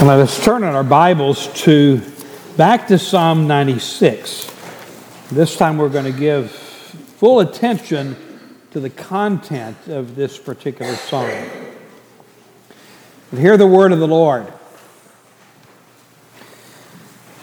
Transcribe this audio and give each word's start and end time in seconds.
And 0.00 0.08
let 0.08 0.18
us 0.18 0.42
turn 0.42 0.62
in 0.62 0.70
our 0.70 0.82
Bibles 0.82 1.48
to 1.64 2.00
back 2.56 2.88
to 2.88 2.98
Psalm 2.98 3.46
96. 3.46 4.50
This 5.30 5.56
time 5.58 5.76
we're 5.76 5.90
going 5.90 6.10
to 6.10 6.18
give 6.18 6.50
full 6.50 7.40
attention 7.40 8.16
to 8.70 8.80
the 8.80 8.88
content 8.88 9.76
of 9.88 10.16
this 10.16 10.38
particular 10.38 10.94
psalm. 10.94 11.30
But 13.28 13.40
hear 13.40 13.58
the 13.58 13.66
word 13.66 13.92
of 13.92 13.98
the 13.98 14.08
Lord. 14.08 14.50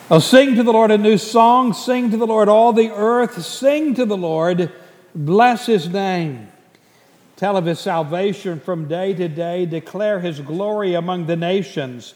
Oh, 0.10 0.18
sing 0.18 0.56
to 0.56 0.64
the 0.64 0.74
Lord 0.74 0.90
a 0.90 0.98
new 0.98 1.20
song. 1.20 1.74
Sing 1.74 2.10
to 2.10 2.18
the 2.18 2.26
Lord 2.26 2.50
all 2.50 2.74
the 2.74 2.90
earth. 2.90 3.40
Sing 3.46 3.94
to 3.94 4.04
the 4.04 4.18
Lord. 4.18 4.72
Bless 5.14 5.68
his 5.68 5.90
name. 5.90 6.48
Tell 7.36 7.56
of 7.56 7.66
his 7.66 7.80
salvation 7.80 8.60
from 8.60 8.88
day 8.88 9.14
to 9.14 9.28
day. 9.28 9.68
Declare 9.68 10.22
his 10.22 10.40
glory 10.40 10.96
among 10.96 11.28
the 11.28 11.36
nations 11.36 12.16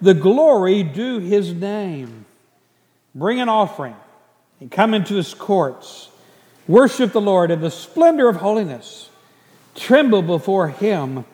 the 0.00 0.14
glory 0.14 0.82
due 0.82 1.18
his 1.18 1.52
name. 1.52 2.26
Bring 3.14 3.40
an 3.40 3.48
offering 3.48 3.96
and 4.60 4.70
come 4.70 4.94
into 4.94 5.14
his 5.14 5.34
courts. 5.34 6.08
Worship 6.68 7.12
the 7.12 7.20
Lord 7.20 7.50
in 7.50 7.60
the 7.60 7.70
splendor 7.70 8.28
of 8.28 8.36
holiness. 8.36 9.08
Tremble 9.74 10.22
before 10.22 10.68
him, 10.68 11.24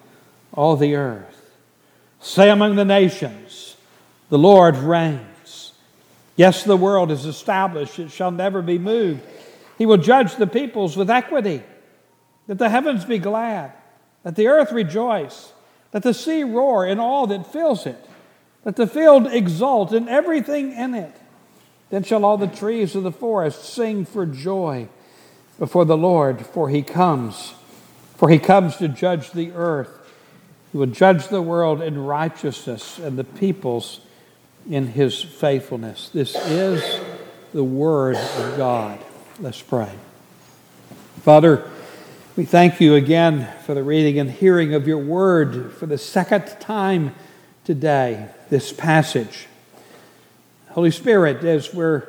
all 0.52 0.76
the 0.76 0.94
earth. 0.94 1.50
Say 2.20 2.50
among 2.50 2.76
the 2.76 2.84
nations, 2.84 3.76
the 4.28 4.38
Lord 4.38 4.76
reigns. 4.76 5.72
Yes, 6.36 6.64
the 6.64 6.76
world 6.76 7.10
is 7.10 7.24
established, 7.24 7.98
it 7.98 8.10
shall 8.10 8.30
never 8.30 8.62
be 8.62 8.78
moved. 8.78 9.20
He 9.78 9.86
will 9.86 9.96
judge 9.96 10.36
the 10.36 10.46
peoples 10.46 10.96
with 10.96 11.10
equity. 11.10 11.62
Let 12.48 12.58
the 12.58 12.68
heavens 12.68 13.04
be 13.04 13.18
glad, 13.18 13.72
let 14.24 14.36
the 14.36 14.48
earth 14.48 14.72
rejoice, 14.72 15.52
let 15.92 16.02
the 16.02 16.14
sea 16.14 16.44
roar 16.44 16.84
and 16.84 17.00
all 17.00 17.26
that 17.28 17.52
fills 17.52 17.86
it. 17.86 18.08
Let 18.64 18.76
the 18.76 18.86
field 18.86 19.26
exult 19.26 19.92
and 19.92 20.08
everything 20.08 20.72
in 20.72 20.94
it. 20.94 21.14
Then 21.90 22.04
shall 22.04 22.24
all 22.24 22.38
the 22.38 22.46
trees 22.46 22.94
of 22.94 23.02
the 23.02 23.12
forest 23.12 23.64
sing 23.64 24.04
for 24.04 24.24
joy 24.24 24.88
before 25.58 25.84
the 25.84 25.96
Lord, 25.96 26.46
for 26.46 26.68
he 26.68 26.82
comes. 26.82 27.54
For 28.16 28.28
he 28.28 28.38
comes 28.38 28.76
to 28.76 28.88
judge 28.88 29.32
the 29.32 29.52
earth. 29.52 29.90
He 30.70 30.78
will 30.78 30.86
judge 30.86 31.28
the 31.28 31.42
world 31.42 31.82
in 31.82 31.98
righteousness 32.02 32.98
and 32.98 33.18
the 33.18 33.24
peoples 33.24 34.00
in 34.70 34.86
his 34.86 35.20
faithfulness. 35.20 36.08
This 36.08 36.34
is 36.46 37.00
the 37.52 37.64
word 37.64 38.16
of 38.16 38.56
God. 38.56 38.98
Let's 39.40 39.60
pray. 39.60 39.90
Father, 41.22 41.68
we 42.36 42.44
thank 42.44 42.80
you 42.80 42.94
again 42.94 43.48
for 43.66 43.74
the 43.74 43.82
reading 43.82 44.18
and 44.18 44.30
hearing 44.30 44.72
of 44.72 44.88
your 44.88 44.98
word 44.98 45.72
for 45.72 45.86
the 45.86 45.98
second 45.98 46.46
time 46.60 47.14
today, 47.64 48.28
this 48.52 48.70
passage. 48.70 49.46
Holy 50.68 50.90
Spirit, 50.90 51.42
as 51.42 51.72
we're 51.72 52.06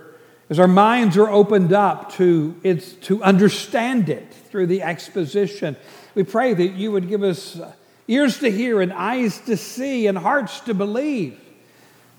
as 0.50 0.59
our 0.59 0.67
minds 0.67 1.16
are 1.16 1.30
opened 1.30 1.72
up 1.72 2.11
to, 2.16 2.53
it's, 2.63 2.91
to 2.95 3.23
understand 3.23 4.09
it 4.09 4.33
through 4.50 4.67
the 4.67 4.81
exposition, 4.81 5.78
we 6.16 6.23
pray 6.23 6.53
that 6.53 6.73
you 6.73 6.91
would 6.91 7.07
give 7.07 7.23
us 7.23 7.62
ears 8.09 8.40
to 8.40 8.51
hear 8.51 8.81
and 8.81 8.91
eyes 8.91 9.40
to 9.45 9.56
see 9.56 10.06
and 10.06 10.17
hearts 10.17 10.59
to 10.59 10.73
believe 10.73 11.40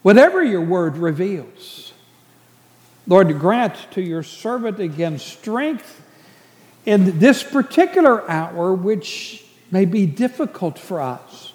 whatever 0.00 0.42
your 0.42 0.62
word 0.62 0.96
reveals. 0.96 1.92
Lord, 3.06 3.38
grant 3.38 3.76
to 3.90 4.00
your 4.00 4.22
servant 4.22 4.80
again 4.80 5.18
strength 5.18 6.02
in 6.86 7.18
this 7.18 7.42
particular 7.42 8.28
hour, 8.28 8.72
which 8.72 9.44
may 9.70 9.84
be 9.84 10.06
difficult 10.06 10.78
for 10.78 11.02
us 11.02 11.52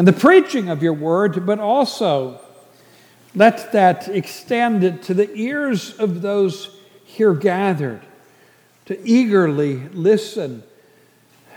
and 0.00 0.08
the 0.08 0.14
preaching 0.14 0.70
of 0.70 0.82
your 0.82 0.94
word, 0.94 1.44
but 1.44 1.58
also 1.58 2.40
let 3.34 3.72
that 3.72 4.08
extend 4.08 5.02
to 5.02 5.12
the 5.12 5.30
ears 5.34 5.92
of 5.98 6.22
those 6.22 6.74
here 7.04 7.34
gathered 7.34 8.00
to 8.86 8.98
eagerly 9.06 9.74
listen 9.90 10.62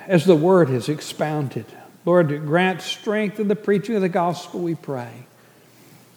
as 0.07 0.25
the 0.25 0.35
word 0.35 0.69
is 0.69 0.89
expounded. 0.89 1.65
Lord, 2.03 2.45
grant 2.45 2.81
strength 2.81 3.39
in 3.39 3.47
the 3.47 3.55
preaching 3.55 3.95
of 3.95 4.01
the 4.01 4.09
gospel, 4.09 4.59
we 4.59 4.75
pray. 4.75 5.25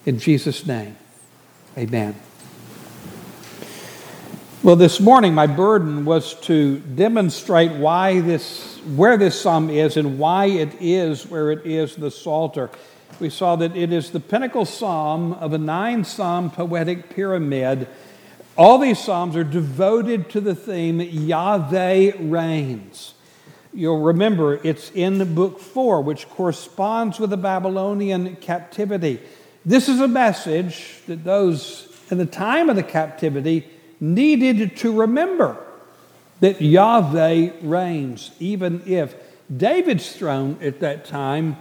In 0.04 0.19
Jesus' 0.19 0.66
name, 0.66 0.97
amen. 1.78 2.16
Well, 4.66 4.75
this 4.75 4.99
morning, 4.99 5.32
my 5.32 5.47
burden 5.47 6.04
was 6.04 6.34
to 6.41 6.81
demonstrate 6.81 7.71
why 7.71 8.19
this, 8.19 8.78
where 8.97 9.16
this 9.16 9.41
psalm 9.41 9.71
is 9.71 9.97
and 9.97 10.19
why 10.19 10.47
it 10.47 10.75
is 10.81 11.25
where 11.25 11.53
it 11.53 11.65
is 11.65 11.94
the 11.94 12.10
Psalter. 12.10 12.71
We 13.21 13.31
saw 13.31 13.55
that 13.55 13.76
it 13.76 13.93
is 13.93 14.10
the 14.10 14.19
pinnacle 14.19 14.65
psalm 14.65 15.34
of 15.34 15.53
a 15.53 15.59
nine 15.59 16.03
psalm 16.03 16.50
poetic 16.50 17.10
pyramid. 17.10 17.87
All 18.59 18.78
these 18.78 18.99
psalms 18.99 19.37
are 19.37 19.44
devoted 19.44 20.31
to 20.31 20.41
the 20.41 20.56
theme 20.56 21.00
Yahweh 21.00 22.15
reigns. 22.19 23.15
You'll 23.72 24.03
remember 24.03 24.59
it's 24.65 24.91
in 24.91 25.32
book 25.32 25.60
four, 25.60 26.03
which 26.03 26.28
corresponds 26.28 27.21
with 27.21 27.31
the 27.31 27.37
Babylonian 27.37 28.34
captivity. 28.34 29.21
This 29.65 29.88
is 29.88 30.00
a 30.00 30.09
message 30.09 31.03
that 31.06 31.22
those 31.22 31.87
in 32.10 32.19
the 32.19 32.26
time 32.26 32.69
of 32.69 32.75
the 32.75 32.82
captivity 32.82 33.71
needed 34.00 34.76
to 34.78 34.92
remember 34.92 35.56
that 36.40 36.60
Yahweh 36.60 37.50
reigns, 37.62 38.30
even 38.38 38.82
if 38.86 39.14
David's 39.54 40.14
throne 40.14 40.58
at 40.60 40.80
that 40.80 41.04
time 41.04 41.56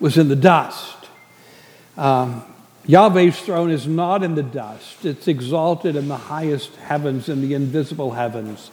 was 0.00 0.16
in 0.16 0.28
the 0.28 0.36
dust. 0.36 0.96
Um, 1.96 2.44
Yahweh's 2.86 3.40
throne 3.40 3.70
is 3.70 3.86
not 3.86 4.22
in 4.22 4.34
the 4.34 4.42
dust, 4.42 5.04
it's 5.04 5.28
exalted 5.28 5.96
in 5.96 6.08
the 6.08 6.16
highest 6.16 6.74
heavens, 6.76 7.28
in 7.28 7.40
the 7.40 7.54
invisible 7.54 8.12
heavens. 8.12 8.70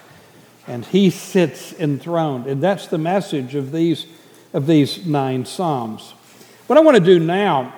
And 0.66 0.86
he 0.86 1.10
sits 1.10 1.74
enthroned. 1.74 2.48
And 2.48 2.62
that's 2.62 2.88
the 2.88 2.98
message 2.98 3.56
of 3.56 3.72
these, 3.72 4.06
of 4.54 4.68
these 4.68 5.06
nine 5.06 5.46
Psalms. 5.46 6.12
What 6.68 6.78
I 6.78 6.82
want 6.82 6.98
to 6.98 7.04
do 7.04 7.20
now 7.20 7.74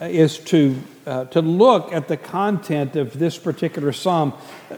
is 0.00 0.38
to 0.38 0.76
uh, 1.08 1.24
to 1.24 1.40
look 1.40 1.90
at 1.92 2.06
the 2.06 2.16
content 2.16 2.94
of 2.94 3.18
this 3.18 3.38
particular 3.38 3.92
psalm, 3.92 4.34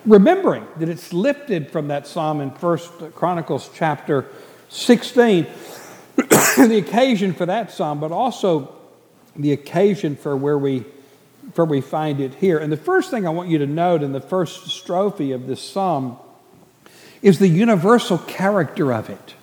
remembering 0.07 0.65
that 0.77 0.89
it's 0.89 1.13
lifted 1.13 1.71
from 1.71 1.89
that 1.89 2.07
psalm 2.07 2.41
in 2.41 2.53
First 2.53 2.93
Chronicles 3.17 3.69
chapter 3.75 4.27
16, 4.69 5.47
the 6.17 6.85
occasion 6.87 7.35
for 7.35 7.47
that 7.47 7.73
psalm, 7.73 7.99
but 7.99 8.13
also 8.13 8.77
the 9.35 9.53
occasion 9.53 10.15
for 10.17 10.37
where 10.37 10.59
we 10.59 10.85
where 11.57 11.65
we 11.65 11.81
find 11.81 12.21
it 12.21 12.35
here. 12.35 12.59
And 12.59 12.71
the 12.71 12.77
first 12.77 13.11
thing 13.11 13.27
I 13.27 13.31
want 13.31 13.49
you 13.49 13.59
to 13.59 13.67
note 13.67 14.05
in 14.05 14.13
the 14.13 14.21
first 14.21 14.67
strophe 14.67 15.33
of 15.33 15.49
this 15.49 15.61
psalm 15.61 16.17
is 17.23 17.41
the 17.41 17.49
universal 17.49 18.19
character 18.19 18.93
of 18.93 19.11
it. 19.11 19.35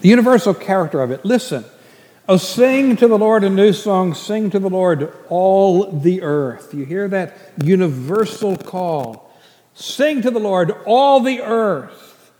The 0.00 0.08
universal 0.08 0.54
character 0.54 1.00
of 1.02 1.12
it. 1.12 1.24
Listen. 1.24 1.64
Oh, 2.30 2.36
sing 2.36 2.94
to 2.96 3.08
the 3.08 3.16
Lord 3.16 3.42
a 3.42 3.48
new 3.48 3.72
song. 3.72 4.12
Sing 4.12 4.50
to 4.50 4.58
the 4.58 4.68
Lord 4.68 5.14
all 5.30 5.90
the 5.90 6.20
earth. 6.20 6.74
You 6.74 6.84
hear 6.84 7.08
that 7.08 7.34
universal 7.64 8.58
call. 8.58 9.34
Sing 9.72 10.20
to 10.20 10.30
the 10.30 10.38
Lord 10.38 10.72
all 10.84 11.20
the 11.20 11.40
earth. 11.40 12.30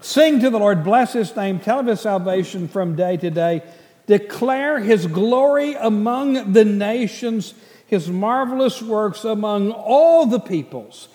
Sing 0.00 0.40
to 0.40 0.50
the 0.50 0.58
Lord, 0.58 0.82
bless 0.82 1.12
his 1.12 1.36
name, 1.36 1.60
tell 1.60 1.78
of 1.78 1.86
his 1.86 2.00
salvation 2.00 2.66
from 2.66 2.96
day 2.96 3.16
to 3.16 3.30
day. 3.30 3.62
Declare 4.08 4.80
his 4.80 5.06
glory 5.06 5.74
among 5.74 6.52
the 6.52 6.64
nations, 6.64 7.54
his 7.86 8.10
marvelous 8.10 8.82
works 8.82 9.24
among 9.24 9.70
all 9.70 10.26
the 10.26 10.40
peoples. 10.40 11.06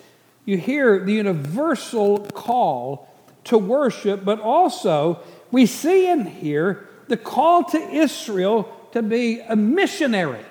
You 0.45 0.57
hear 0.57 1.03
the 1.03 1.11
universal 1.11 2.19
call 2.19 3.13
to 3.43 3.57
worship, 3.57 4.23
but 4.23 4.39
also 4.39 5.19
we 5.51 5.65
see 5.65 6.09
in 6.09 6.25
here 6.25 6.86
the 7.07 7.17
call 7.17 7.63
to 7.65 7.77
Israel 7.77 8.71
to 8.91 9.01
be 9.01 9.39
a 9.39 9.55
missionary. 9.55 10.43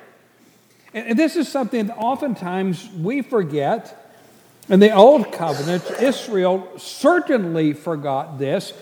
And 0.94 1.18
this 1.18 1.36
is 1.36 1.48
something 1.48 1.86
that 1.86 1.96
oftentimes 1.96 2.88
we 2.92 3.22
forget. 3.22 4.02
In 4.68 4.80
the 4.80 4.92
Old 4.92 5.30
Covenant, 5.32 5.84
Israel 6.00 6.68
certainly 6.76 7.72
forgot 7.72 8.38
this. 8.38 8.72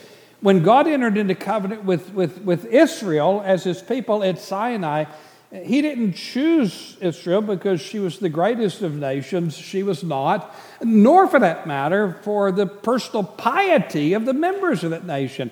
When 0.40 0.62
God 0.62 0.86
entered 0.86 1.16
into 1.18 1.34
covenant 1.34 1.84
with, 1.84 2.12
with, 2.14 2.42
with 2.42 2.66
Israel 2.66 3.42
as 3.44 3.64
his 3.64 3.82
people 3.82 4.22
at 4.22 4.38
Sinai, 4.38 5.04
He 5.50 5.82
didn't 5.82 6.14
choose 6.14 6.96
Israel 7.00 7.40
because 7.40 7.80
she 7.80 7.98
was 7.98 8.18
the 8.18 8.28
greatest 8.28 8.82
of 8.82 8.94
nations. 8.94 9.56
She 9.56 9.82
was 9.82 10.02
not, 10.02 10.54
nor 10.82 11.28
for 11.28 11.38
that 11.38 11.66
matter, 11.66 12.18
for 12.22 12.50
the 12.50 12.66
personal 12.66 13.22
piety 13.22 14.14
of 14.14 14.24
the 14.24 14.34
members 14.34 14.84
of 14.84 14.90
that 14.90 15.06
nation. 15.06 15.50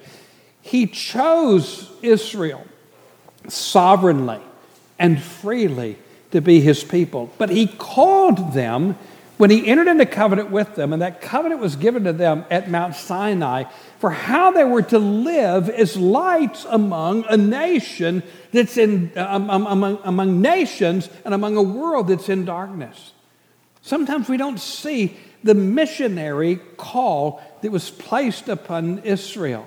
He 0.62 0.86
chose 0.86 1.90
Israel 2.02 2.64
sovereignly 3.48 4.40
and 4.98 5.20
freely 5.20 5.98
to 6.30 6.40
be 6.40 6.60
his 6.60 6.82
people. 6.82 7.30
But 7.38 7.50
he 7.50 7.66
called 7.66 8.54
them 8.54 8.96
when 9.38 9.50
he 9.50 9.66
entered 9.66 9.88
into 9.88 10.06
covenant 10.06 10.52
with 10.52 10.76
them, 10.76 10.92
and 10.92 11.02
that 11.02 11.20
covenant 11.20 11.60
was 11.60 11.74
given 11.74 12.04
to 12.04 12.12
them 12.12 12.44
at 12.48 12.70
Mount 12.70 12.94
Sinai 12.94 13.64
for 13.98 14.10
how 14.10 14.52
they 14.52 14.62
were 14.62 14.82
to 14.82 14.98
live 15.00 15.68
as 15.68 15.96
lights 15.96 16.64
among 16.68 17.24
a 17.28 17.36
nation 17.36 18.22
that's 18.52 18.76
in, 18.76 19.10
um, 19.16 19.50
um, 19.50 19.66
among, 19.66 19.98
among 20.04 20.40
nations 20.40 21.08
and 21.24 21.34
among 21.34 21.56
a 21.56 21.62
world 21.62 22.08
that's 22.08 22.28
in 22.28 22.44
darkness. 22.44 23.12
Sometimes 23.80 24.28
we 24.28 24.36
don't 24.36 24.60
see 24.60 25.16
the 25.42 25.54
missionary 25.54 26.60
call 26.76 27.42
that 27.62 27.72
was 27.72 27.90
placed 27.90 28.48
upon 28.48 29.00
Israel. 29.00 29.66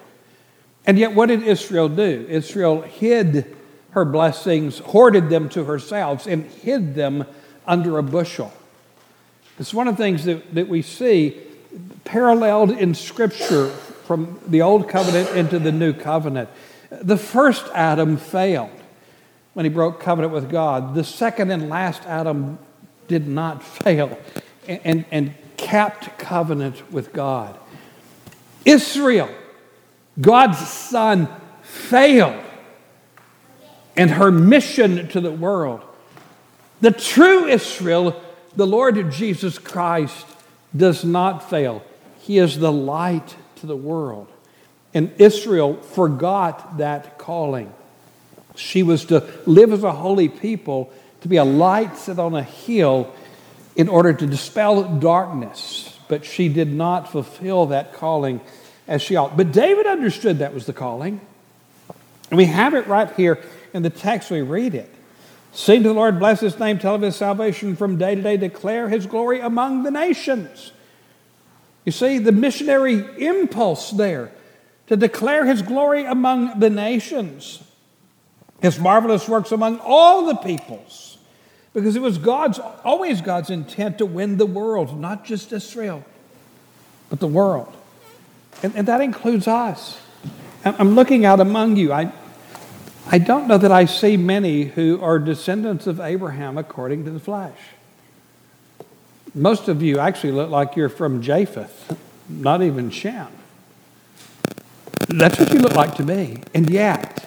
And 0.87 0.99
yet, 0.99 1.13
what 1.13 1.27
did 1.27 1.43
Israel 1.43 1.89
do? 1.89 2.25
Israel 2.29 2.81
hid 2.81 3.55
her 3.91 4.05
blessings, 4.05 4.79
hoarded 4.79 5.29
them 5.29 5.49
to 5.49 5.63
herself, 5.63 6.27
and 6.27 6.45
hid 6.45 6.95
them 6.95 7.25
under 7.65 7.97
a 7.97 8.03
bushel. 8.03 8.53
It's 9.57 9.73
one 9.73 9.87
of 9.87 9.97
the 9.97 10.03
things 10.03 10.25
that, 10.25 10.53
that 10.53 10.67
we 10.67 10.81
see 10.81 11.41
paralleled 12.03 12.71
in 12.71 12.93
Scripture 12.93 13.69
from 13.69 14.39
the 14.47 14.61
Old 14.61 14.89
Covenant 14.89 15.29
into 15.35 15.59
the 15.59 15.71
New 15.71 15.93
Covenant. 15.93 16.49
The 16.89 17.17
first 17.17 17.65
Adam 17.73 18.17
failed 18.17 18.69
when 19.53 19.65
he 19.65 19.69
broke 19.69 19.99
covenant 19.99 20.33
with 20.33 20.51
God. 20.51 20.93
The 20.93 21.03
second 21.03 21.49
and 21.49 21.69
last 21.69 22.03
Adam 22.03 22.59
did 23.07 23.27
not 23.27 23.63
fail 23.83 24.17
and, 24.67 24.81
and, 24.83 25.05
and 25.11 25.33
kept 25.57 26.19
covenant 26.19 26.91
with 26.91 27.13
God. 27.13 27.57
Israel 28.65 29.29
God's 30.19 30.59
Son 30.67 31.27
failed 31.61 32.43
in 33.95 34.09
her 34.09 34.31
mission 34.31 35.07
to 35.09 35.21
the 35.21 35.31
world. 35.31 35.81
The 36.81 36.91
true 36.91 37.45
Israel, 37.45 38.21
the 38.55 38.67
Lord 38.67 39.11
Jesus 39.11 39.57
Christ, 39.57 40.25
does 40.75 41.03
not 41.03 41.49
fail. 41.49 41.83
He 42.19 42.37
is 42.37 42.59
the 42.59 42.71
light 42.71 43.35
to 43.57 43.67
the 43.67 43.75
world. 43.75 44.27
And 44.93 45.11
Israel 45.19 45.75
forgot 45.75 46.77
that 46.77 47.17
calling. 47.17 47.73
She 48.55 48.83
was 48.83 49.05
to 49.05 49.27
live 49.45 49.73
as 49.73 49.83
a 49.83 49.91
holy 49.91 50.29
people, 50.29 50.91
to 51.21 51.27
be 51.27 51.37
a 51.37 51.43
light 51.43 51.97
set 51.97 52.19
on 52.19 52.33
a 52.35 52.43
hill 52.43 53.13
in 53.75 53.89
order 53.89 54.13
to 54.13 54.25
dispel 54.25 54.83
darkness. 54.83 55.97
But 56.07 56.23
she 56.23 56.47
did 56.49 56.71
not 56.71 57.11
fulfill 57.11 57.67
that 57.67 57.93
calling 57.93 58.39
as 58.87 59.01
she 59.01 59.15
ought. 59.15 59.35
But 59.35 59.51
David 59.51 59.85
understood 59.85 60.39
that 60.39 60.53
was 60.53 60.65
the 60.65 60.73
calling. 60.73 61.21
And 62.29 62.37
we 62.37 62.45
have 62.45 62.73
it 62.73 62.87
right 62.87 63.11
here 63.15 63.39
in 63.73 63.83
the 63.83 63.89
text, 63.89 64.31
we 64.31 64.41
read 64.41 64.73
it. 64.73 64.91
Sing 65.51 65.83
to 65.83 65.89
the 65.89 65.95
Lord, 65.95 66.19
bless 66.19 66.41
his 66.41 66.59
name, 66.59 66.79
tell 66.79 66.95
of 66.95 67.01
his 67.01 67.15
salvation 67.15 67.75
from 67.75 67.97
day 67.97 68.15
to 68.15 68.21
day, 68.21 68.37
declare 68.37 68.89
his 68.89 69.05
glory 69.05 69.39
among 69.39 69.83
the 69.83 69.91
nations. 69.91 70.71
You 71.85 71.91
see, 71.91 72.17
the 72.17 72.31
missionary 72.31 73.05
impulse 73.25 73.91
there 73.91 74.31
to 74.87 74.97
declare 74.97 75.45
his 75.45 75.61
glory 75.61 76.05
among 76.05 76.59
the 76.59 76.69
nations, 76.69 77.63
his 78.61 78.79
marvelous 78.79 79.27
works 79.29 79.51
among 79.51 79.79
all 79.79 80.25
the 80.25 80.35
peoples, 80.35 81.17
because 81.73 81.95
it 81.95 82.01
was 82.01 82.17
God's, 82.17 82.59
always 82.83 83.21
God's 83.21 83.49
intent 83.49 83.97
to 83.99 84.05
win 84.05 84.37
the 84.37 84.45
world, 84.45 84.99
not 84.99 85.25
just 85.25 85.51
Israel, 85.53 86.03
but 87.09 87.19
the 87.19 87.27
world. 87.27 87.75
And, 88.63 88.75
and 88.75 88.87
that 88.87 89.01
includes 89.01 89.47
us. 89.47 89.99
I'm 90.63 90.95
looking 90.95 91.25
out 91.25 91.39
among 91.39 91.75
you. 91.75 91.93
I, 91.93 92.11
I 93.07 93.19
don't 93.19 93.47
know 93.47 93.57
that 93.57 93.71
I 93.71 93.85
see 93.85 94.17
many 94.17 94.63
who 94.63 94.99
are 95.01 95.19
descendants 95.19 95.85
of 95.85 95.99
Abraham 95.99 96.57
according 96.57 97.05
to 97.05 97.11
the 97.11 97.19
flesh. 97.19 97.57
Most 99.35 99.67
of 99.67 99.83
you 99.83 99.99
actually 99.99 100.31
look 100.31 100.49
like 100.49 100.75
you're 100.75 100.89
from 100.89 101.21
Japheth, 101.21 101.97
not 102.27 102.63
even 102.63 102.89
Shem. 102.89 103.27
That's 105.09 105.39
what 105.39 105.51
you 105.53 105.59
look 105.59 105.75
like 105.75 105.95
to 105.95 106.03
me. 106.03 106.41
And 106.53 106.69
yet, 106.69 107.23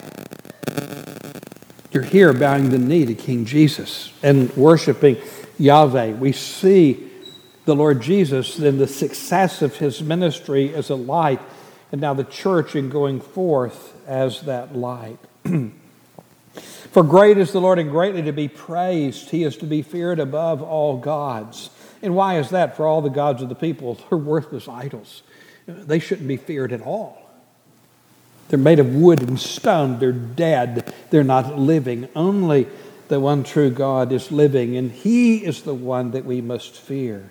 you're 1.93 2.03
here 2.03 2.33
bowing 2.33 2.71
the 2.71 2.79
knee 2.79 3.07
to 3.07 3.15
King 3.15 3.45
Jesus 3.45 4.13
and 4.23 4.55
worshiping 4.57 5.17
Yahweh. 5.59 6.13
We 6.13 6.33
see 6.33 7.08
the 7.69 7.77
Lord 7.77 8.01
Jesus 8.01 8.59
in 8.59 8.79
the 8.79 8.87
success 8.87 9.61
of 9.61 9.77
his 9.77 10.03
ministry 10.03 10.75
as 10.75 10.89
a 10.89 10.95
light, 10.95 11.39
and 11.93 12.01
now 12.01 12.15
the 12.15 12.25
church 12.25 12.75
in 12.75 12.89
going 12.89 13.21
forth 13.21 13.95
as 14.07 14.41
that 14.43 14.75
light. 14.75 15.19
For 16.55 17.03
great 17.03 17.37
is 17.37 17.53
the 17.53 17.61
Lord 17.61 17.79
and 17.79 17.91
greatly 17.91 18.23
to 18.23 18.33
be 18.33 18.49
praised. 18.49 19.29
He 19.29 19.43
is 19.43 19.59
to 19.59 19.67
be 19.67 19.83
feared 19.83 20.19
above 20.19 20.63
all 20.63 20.97
gods. 20.97 21.69
And 22.01 22.17
why 22.17 22.39
is 22.39 22.49
that? 22.51 22.75
For 22.75 22.87
all 22.87 23.03
the 23.03 23.11
gods 23.11 23.43
of 23.43 23.51
the 23.51 23.55
people 23.55 24.01
are 24.11 24.17
worthless 24.17 24.67
idols. 24.67 25.23
They 25.67 25.99
shouldn't 25.99 26.27
be 26.27 26.39
feared 26.39 26.73
at 26.73 26.81
all. 26.81 27.31
They're 28.49 28.59
made 28.59 28.79
of 28.79 28.95
wood 28.95 29.21
and 29.21 29.39
stone. 29.39 29.99
They're 29.99 30.11
dead. 30.11 30.91
They're 31.11 31.23
not 31.23 31.59
living. 31.59 32.09
Only 32.17 32.67
the 33.09 33.21
one 33.21 33.45
true 33.45 33.69
God 33.69 34.11
is 34.11 34.33
living, 34.33 34.75
and 34.79 34.91
He 34.91 35.45
is 35.45 35.65
the 35.65 35.75
one 35.75 36.13
that 36.13 36.25
we 36.25 36.41
must 36.41 36.75
fear. 36.75 37.31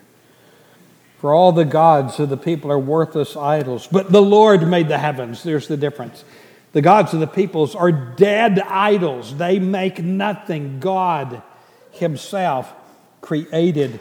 For 1.17 1.33
all 1.33 1.51
the 1.51 1.65
gods 1.65 2.19
of 2.19 2.29
the 2.29 2.37
people 2.37 2.71
are 2.71 2.79
worthless 2.79 3.35
idols, 3.35 3.87
but 3.91 4.11
the 4.11 4.21
Lord 4.21 4.67
made 4.67 4.87
the 4.87 4.99
heavens. 4.99 5.41
There's 5.41 5.67
the 5.67 5.77
difference. 5.77 6.23
The 6.73 6.81
gods 6.81 7.13
of 7.13 7.19
the 7.19 7.27
peoples 7.27 7.75
are 7.75 7.91
dead 7.91 8.59
idols, 8.59 9.35
they 9.35 9.57
make 9.57 9.99
nothing. 9.99 10.79
God 10.79 11.41
Himself 11.91 12.71
created 13.21 13.99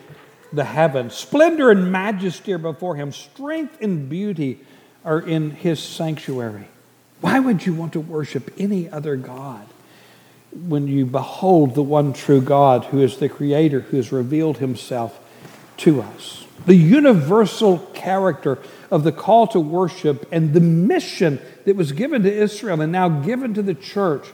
the 0.52 0.64
heavens. 0.64 1.14
Splendor 1.14 1.70
and 1.70 1.90
majesty 1.90 2.52
are 2.52 2.58
before 2.58 2.96
Him, 2.96 3.12
strength 3.12 3.80
and 3.80 4.10
beauty 4.10 4.60
are 5.04 5.20
in 5.20 5.52
His 5.52 5.82
sanctuary. 5.82 6.68
Why 7.22 7.38
would 7.38 7.64
you 7.64 7.72
want 7.72 7.94
to 7.94 8.00
worship 8.00 8.52
any 8.58 8.90
other 8.90 9.16
God 9.16 9.66
when 10.52 10.86
you 10.86 11.06
behold 11.06 11.74
the 11.74 11.82
one 11.82 12.12
true 12.12 12.40
God 12.42 12.84
who 12.86 13.00
is 13.00 13.16
the 13.16 13.28
Creator, 13.28 13.80
who 13.80 13.96
has 13.96 14.12
revealed 14.12 14.58
Himself 14.58 15.18
to 15.78 16.02
us? 16.02 16.46
the 16.66 16.74
universal 16.74 17.78
character 17.94 18.58
of 18.90 19.04
the 19.04 19.12
call 19.12 19.46
to 19.46 19.60
worship 19.60 20.26
and 20.32 20.52
the 20.52 20.60
mission 20.60 21.40
that 21.64 21.76
was 21.76 21.92
given 21.92 22.22
to 22.24 22.32
Israel 22.32 22.80
and 22.80 22.92
now 22.92 23.08
given 23.08 23.54
to 23.54 23.62
the 23.62 23.74
church 23.74 24.26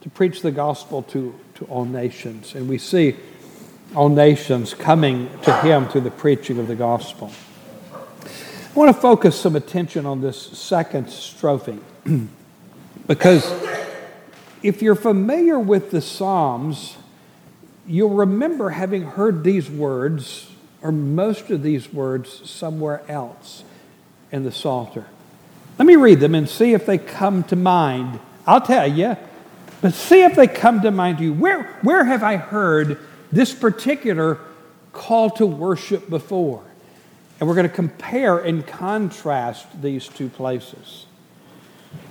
to 0.00 0.08
preach 0.08 0.40
the 0.40 0.52
gospel 0.52 1.02
to, 1.02 1.38
to 1.56 1.64
all 1.66 1.84
nations. 1.84 2.54
And 2.54 2.68
we 2.68 2.78
see 2.78 3.16
all 3.94 4.08
nations 4.08 4.72
coming 4.72 5.28
to 5.42 5.52
him 5.60 5.88
through 5.88 6.02
the 6.02 6.10
preaching 6.10 6.58
of 6.58 6.68
the 6.68 6.76
gospel. 6.76 7.30
I 7.92 8.72
want 8.74 8.94
to 8.94 9.00
focus 9.00 9.38
some 9.38 9.56
attention 9.56 10.06
on 10.06 10.20
this 10.20 10.40
second 10.40 11.06
strophe 11.06 11.80
because 13.08 13.52
if 14.62 14.80
you're 14.80 14.94
familiar 14.94 15.58
with 15.58 15.90
the 15.90 16.00
Psalms, 16.00 16.96
you'll 17.90 18.10
remember 18.10 18.70
having 18.70 19.02
heard 19.02 19.42
these 19.42 19.68
words 19.68 20.48
or 20.80 20.92
most 20.92 21.50
of 21.50 21.62
these 21.62 21.92
words 21.92 22.48
somewhere 22.48 23.02
else 23.08 23.64
in 24.30 24.44
the 24.44 24.52
Psalter. 24.52 25.06
Let 25.78 25.86
me 25.86 25.96
read 25.96 26.20
them 26.20 26.34
and 26.34 26.48
see 26.48 26.72
if 26.72 26.86
they 26.86 26.98
come 26.98 27.42
to 27.44 27.56
mind. 27.56 28.20
I'll 28.46 28.60
tell 28.60 28.86
you, 28.86 29.16
but 29.80 29.92
see 29.92 30.22
if 30.22 30.36
they 30.36 30.46
come 30.46 30.82
to 30.82 30.90
mind 30.90 31.18
to 31.18 31.24
you. 31.24 31.32
Where, 31.32 31.64
where 31.82 32.04
have 32.04 32.22
I 32.22 32.36
heard 32.36 32.98
this 33.32 33.52
particular 33.52 34.38
call 34.92 35.30
to 35.30 35.46
worship 35.46 36.08
before? 36.08 36.62
And 37.40 37.48
we're 37.48 37.54
going 37.54 37.68
to 37.68 37.74
compare 37.74 38.38
and 38.38 38.64
contrast 38.64 39.66
these 39.82 40.06
two 40.06 40.28
places. 40.28 41.06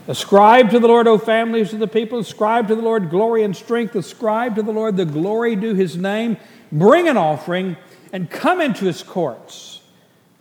Ascribe 0.10 0.72
to 0.72 0.80
the 0.80 0.88
Lord, 0.88 1.08
O 1.08 1.20
families 1.20 1.72
of 1.72 1.78
the 1.78 1.88
people. 1.88 2.18
Ascribe 2.18 2.68
to 2.70 2.75
the 2.75 2.82
Lord 2.82 3.12
glory 3.12 3.44
and 3.44 3.56
strength. 3.56 3.96
Ascribe 3.96 4.56
to 4.56 4.63
the 4.63 4.72
Lord 4.72 4.98
the 4.98 5.06
glory 5.06 5.56
due 5.56 5.75
his 5.75 5.96
name. 5.96 6.38
Bring 6.72 7.08
an 7.08 7.16
offering 7.16 7.78
and 8.12 8.28
come 8.28 8.60
into 8.60 8.86
his 8.86 9.04
courts. 9.04 9.82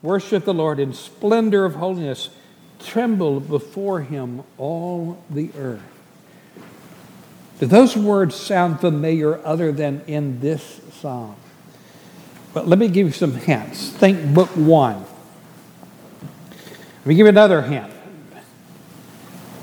Worship 0.00 0.46
the 0.46 0.54
Lord 0.54 0.80
in 0.80 0.94
splendor 0.94 1.66
of 1.66 1.75
holiness. 1.75 2.30
Tremble 2.78 3.40
before 3.40 4.00
him, 4.00 4.42
all 4.56 5.22
the 5.28 5.50
earth. 5.58 5.82
Do 7.60 7.66
those 7.66 7.94
words 7.94 8.37
sound 8.37 8.80
familiar 8.80 9.44
other 9.44 9.70
than 9.70 10.00
in 10.06 10.40
this 10.40 10.80
psalm? 10.92 11.37
But 12.54 12.66
let 12.66 12.78
me 12.78 12.88
give 12.88 13.06
you 13.06 13.12
some 13.12 13.34
hints. 13.34 13.90
Think 13.90 14.32
book 14.32 14.48
one. 14.50 15.04
Let 17.00 17.06
me 17.06 17.14
give 17.16 17.26
you 17.26 17.28
another 17.28 17.60
hint. 17.60 17.92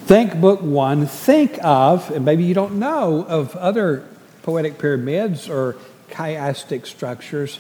Think 0.05 0.39
book 0.39 0.62
one, 0.62 1.07
think 1.07 1.57
of, 1.63 2.12
and 2.12 2.24
maybe 2.24 2.43
you 2.43 2.53
don't 2.53 2.77
know 2.77 3.25
of 3.27 3.55
other 3.55 4.07
poetic 4.43 4.77
pyramids 4.77 5.50
or 5.50 5.77
chiastic 6.12 6.85
structures, 6.85 7.59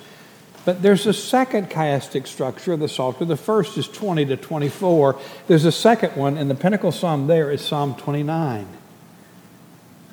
but 0.63 0.83
there's 0.83 1.07
a 1.07 1.13
second 1.13 1.71
chiastic 1.71 2.27
structure 2.27 2.73
of 2.73 2.79
the 2.79 2.87
Psalter. 2.87 3.25
The 3.25 3.35
first 3.35 3.79
is 3.79 3.87
20 3.87 4.25
to 4.25 4.37
24. 4.37 5.19
There's 5.47 5.65
a 5.65 5.71
second 5.71 6.15
one, 6.15 6.37
and 6.37 6.47
the 6.47 6.55
pinnacle 6.55 6.91
psalm 6.91 7.25
there 7.25 7.49
is 7.49 7.61
Psalm 7.61 7.95
29, 7.95 8.67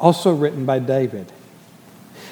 also 0.00 0.34
written 0.34 0.64
by 0.64 0.78
David. 0.78 1.30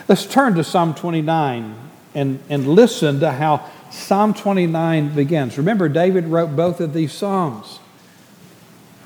Let's 0.08 0.24
turn 0.24 0.54
to 0.54 0.64
Psalm 0.64 0.94
29 0.94 1.74
and, 2.14 2.40
and 2.48 2.66
listen 2.66 3.20
to 3.20 3.32
how 3.32 3.68
Psalm 3.90 4.32
29 4.32 5.14
begins. 5.14 5.58
Remember, 5.58 5.90
David 5.90 6.26
wrote 6.26 6.56
both 6.56 6.80
of 6.80 6.94
these 6.94 7.12
Psalms. 7.12 7.80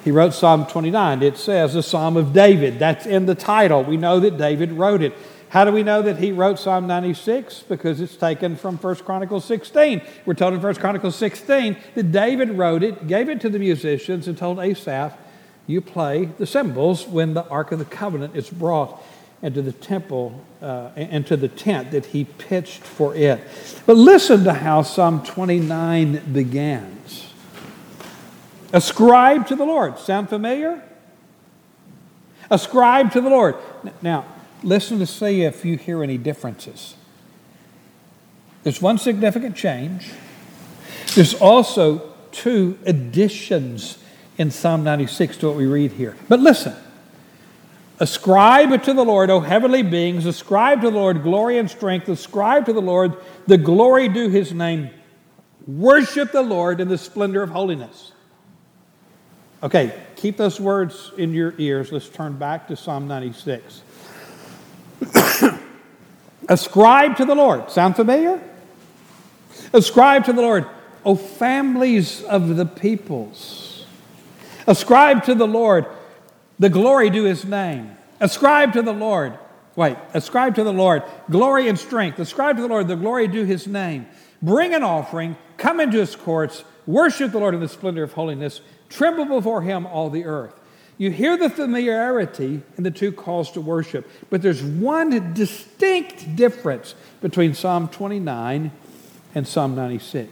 He 0.05 0.11
wrote 0.11 0.35
Psalm 0.35 0.67
29. 0.67 1.23
It 1.23 1.39
says 1.39 1.73
the 1.73 1.83
Psalm 1.83 2.19
of 2.19 2.35
David. 2.35 2.79
That's 2.79 3.07
in 3.07 3.25
the 3.25 3.35
title. 3.35 3.83
We 3.83 3.97
know 3.97 4.21
that 4.21 4.37
David 4.37 4.71
wrote 4.73 5.03
it. 5.03 5.15
How 5.49 5.65
do 5.65 5.73
we 5.73 5.83
know 5.83 6.03
that 6.03 6.19
he 6.19 6.31
wrote 6.31 6.59
Psalm 6.59 6.87
96? 6.87 7.63
Because 7.69 8.03
it's 8.03 8.17
taken 8.17 8.57
from 8.57 8.77
1 8.77 8.97
Chronicles 8.97 9.47
16. 9.47 10.03
We're 10.27 10.35
told 10.35 10.53
in 10.53 10.61
1 10.61 10.75
Chronicles 10.75 11.17
16 11.17 11.77
that 11.95 12.13
David 12.13 12.51
wrote 12.51 12.83
it, 12.83 13.07
gave 13.07 13.31
it 13.31 13.41
to 13.41 13.49
the 13.49 13.59
musicians, 13.59 14.29
and 14.29 14.37
told 14.37 14.59
Asaph, 14.59 15.17
You 15.67 15.81
play 15.81 16.27
the 16.27 16.47
cymbals 16.47 17.07
when 17.07 17.33
the 17.33 17.47
Ark 17.49 17.73
of 17.73 17.79
the 17.79 17.85
Covenant 17.87 18.37
is 18.37 18.51
brought 18.51 19.03
into 19.41 19.63
the 19.63 19.73
temple, 19.73 20.39
uh, 20.61 20.91
into 20.97 21.37
the 21.37 21.49
tent 21.49 21.93
that 21.93 22.07
he 22.07 22.25
pitched 22.25 22.83
for 22.83 23.15
it. 23.15 23.41
But 23.87 23.97
listen 23.97 24.45
to 24.45 24.53
how 24.53 24.83
Psalm 24.83 25.23
29 25.23 26.33
begins. 26.33 27.34
Ascribe 28.73 29.47
to 29.49 29.57
the 29.57 29.65
Lord. 29.65 29.99
Sound 29.99 30.29
familiar? 30.29 30.83
Ascribe 32.51 33.13
to 33.13 33.21
the 33.21 33.31
Lord. 33.31 33.57
Now, 34.03 34.25
listen 34.63 34.99
to 34.99 35.07
see 35.07 35.43
if 35.43 35.65
you 35.65 35.77
hear 35.77 36.03
any 36.03 36.19
differences. 36.19 36.95
There's 38.63 38.81
one 38.81 38.99
significant 38.99 39.57
change. 39.57 40.11
There's 41.15 41.35
also 41.35 42.15
two 42.33 42.79
additions 42.87 43.99
in 44.39 44.51
Psalm 44.51 44.83
96 44.83 45.37
to 45.39 45.49
what 45.49 45.57
we 45.57 45.67
read 45.67 45.93
here. 45.93 46.17
But 46.29 46.41
listen 46.41 46.75
Ascribe 48.01 48.83
to 48.83 48.93
the 48.93 49.05
Lord, 49.05 49.31
O 49.31 49.39
heavenly 49.39 49.83
beings, 49.83 50.27
ascribe 50.27 50.83
to 50.83 50.91
the 50.91 50.97
Lord 50.97 51.23
glory 51.23 51.59
and 51.59 51.71
strength, 51.71 52.09
ascribe 52.09 52.67
to 52.67 52.73
the 52.73 52.83
Lord 52.83 53.17
the 53.47 53.57
glory 53.57 54.09
due 54.09 54.29
his 54.29 54.53
name. 54.53 54.91
Worship 55.67 56.33
the 56.33 56.43
Lord 56.43 56.81
in 56.81 56.89
the 56.89 56.99
splendor 56.99 57.43
of 57.43 57.51
holiness. 57.51 58.13
Okay, 59.65 59.99
keep 60.17 60.37
those 60.37 60.61
words 60.61 61.11
in 61.17 61.33
your 61.33 61.55
ears. 61.57 61.91
Let's 61.91 62.11
turn 62.11 62.37
back 62.37 62.69
to 62.69 62.77
Psalm 62.77 63.09
96. 63.09 63.81
Ascribe 66.51 67.17
to 67.17 67.25
the 67.25 67.35
Lord. 67.35 67.71
Sound 67.71 67.97
familiar? 67.97 68.43
Ascribe 69.73 70.27
to 70.27 70.35
the 70.35 70.43
Lord, 70.43 70.67
O 71.03 71.17
families 71.17 72.23
of 72.25 72.57
the 72.57 72.67
peoples. 72.67 73.87
Ascribe 74.67 75.25
to 75.25 75.35
the 75.35 75.47
Lord 75.47 75.87
the 76.59 76.69
glory 76.69 77.09
due 77.09 77.25
his 77.25 77.47
name. 77.47 77.97
Ascribe 78.21 78.75
to 78.75 78.83
the 78.83 78.93
Lord. 78.93 79.39
Wait, 79.77 79.97
ascribe 80.13 80.57
to 80.57 80.63
the 80.63 80.75
Lord 80.75 81.05
glory 81.31 81.69
and 81.69 81.79
strength. 81.79 82.19
Ascribe 82.19 82.57
to 82.57 82.63
the 82.63 82.69
Lord 82.69 82.87
the 82.87 82.97
glory 82.97 83.29
due 83.29 83.45
his 83.45 83.67
name. 83.67 84.07
Bring 84.43 84.75
an 84.75 84.83
offering, 84.83 85.39
come 85.57 85.81
into 85.81 85.99
his 85.99 86.15
courts, 86.15 86.65
worship 86.87 87.33
the 87.33 87.39
Lord 87.39 87.55
in 87.55 87.61
the 87.61 87.69
splendor 87.69 88.03
of 88.03 88.13
holiness. 88.13 88.61
Tremble 88.89 89.25
before 89.25 89.63
him, 89.63 89.87
all 89.87 90.11
the 90.11 90.25
earth. 90.25 90.55
You 90.97 91.11
hear 91.11 91.37
the 91.37 91.51
familiarity 91.51 92.63
in 92.77 92.85
the 92.85 92.91
two 92.91 93.11
calls 93.11 93.51
to 93.53 93.61
worship, 93.61 94.09
but 94.31 94.43
there's 94.43 94.63
one 94.63 95.35
distinct 95.35 96.37
difference 96.37 96.95
between 97.21 97.55
Psalm 97.55 97.89
29 97.89 98.71
and 99.35 99.49
Psalm 99.49 99.75
96, 99.75 100.31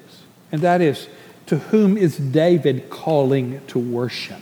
and 0.52 0.62
that 0.62 0.80
is 0.80 1.08
to 1.46 1.58
whom 1.58 1.96
is 1.96 2.16
David 2.16 2.88
calling 2.90 3.60
to 3.66 3.78
worship? 3.78 4.40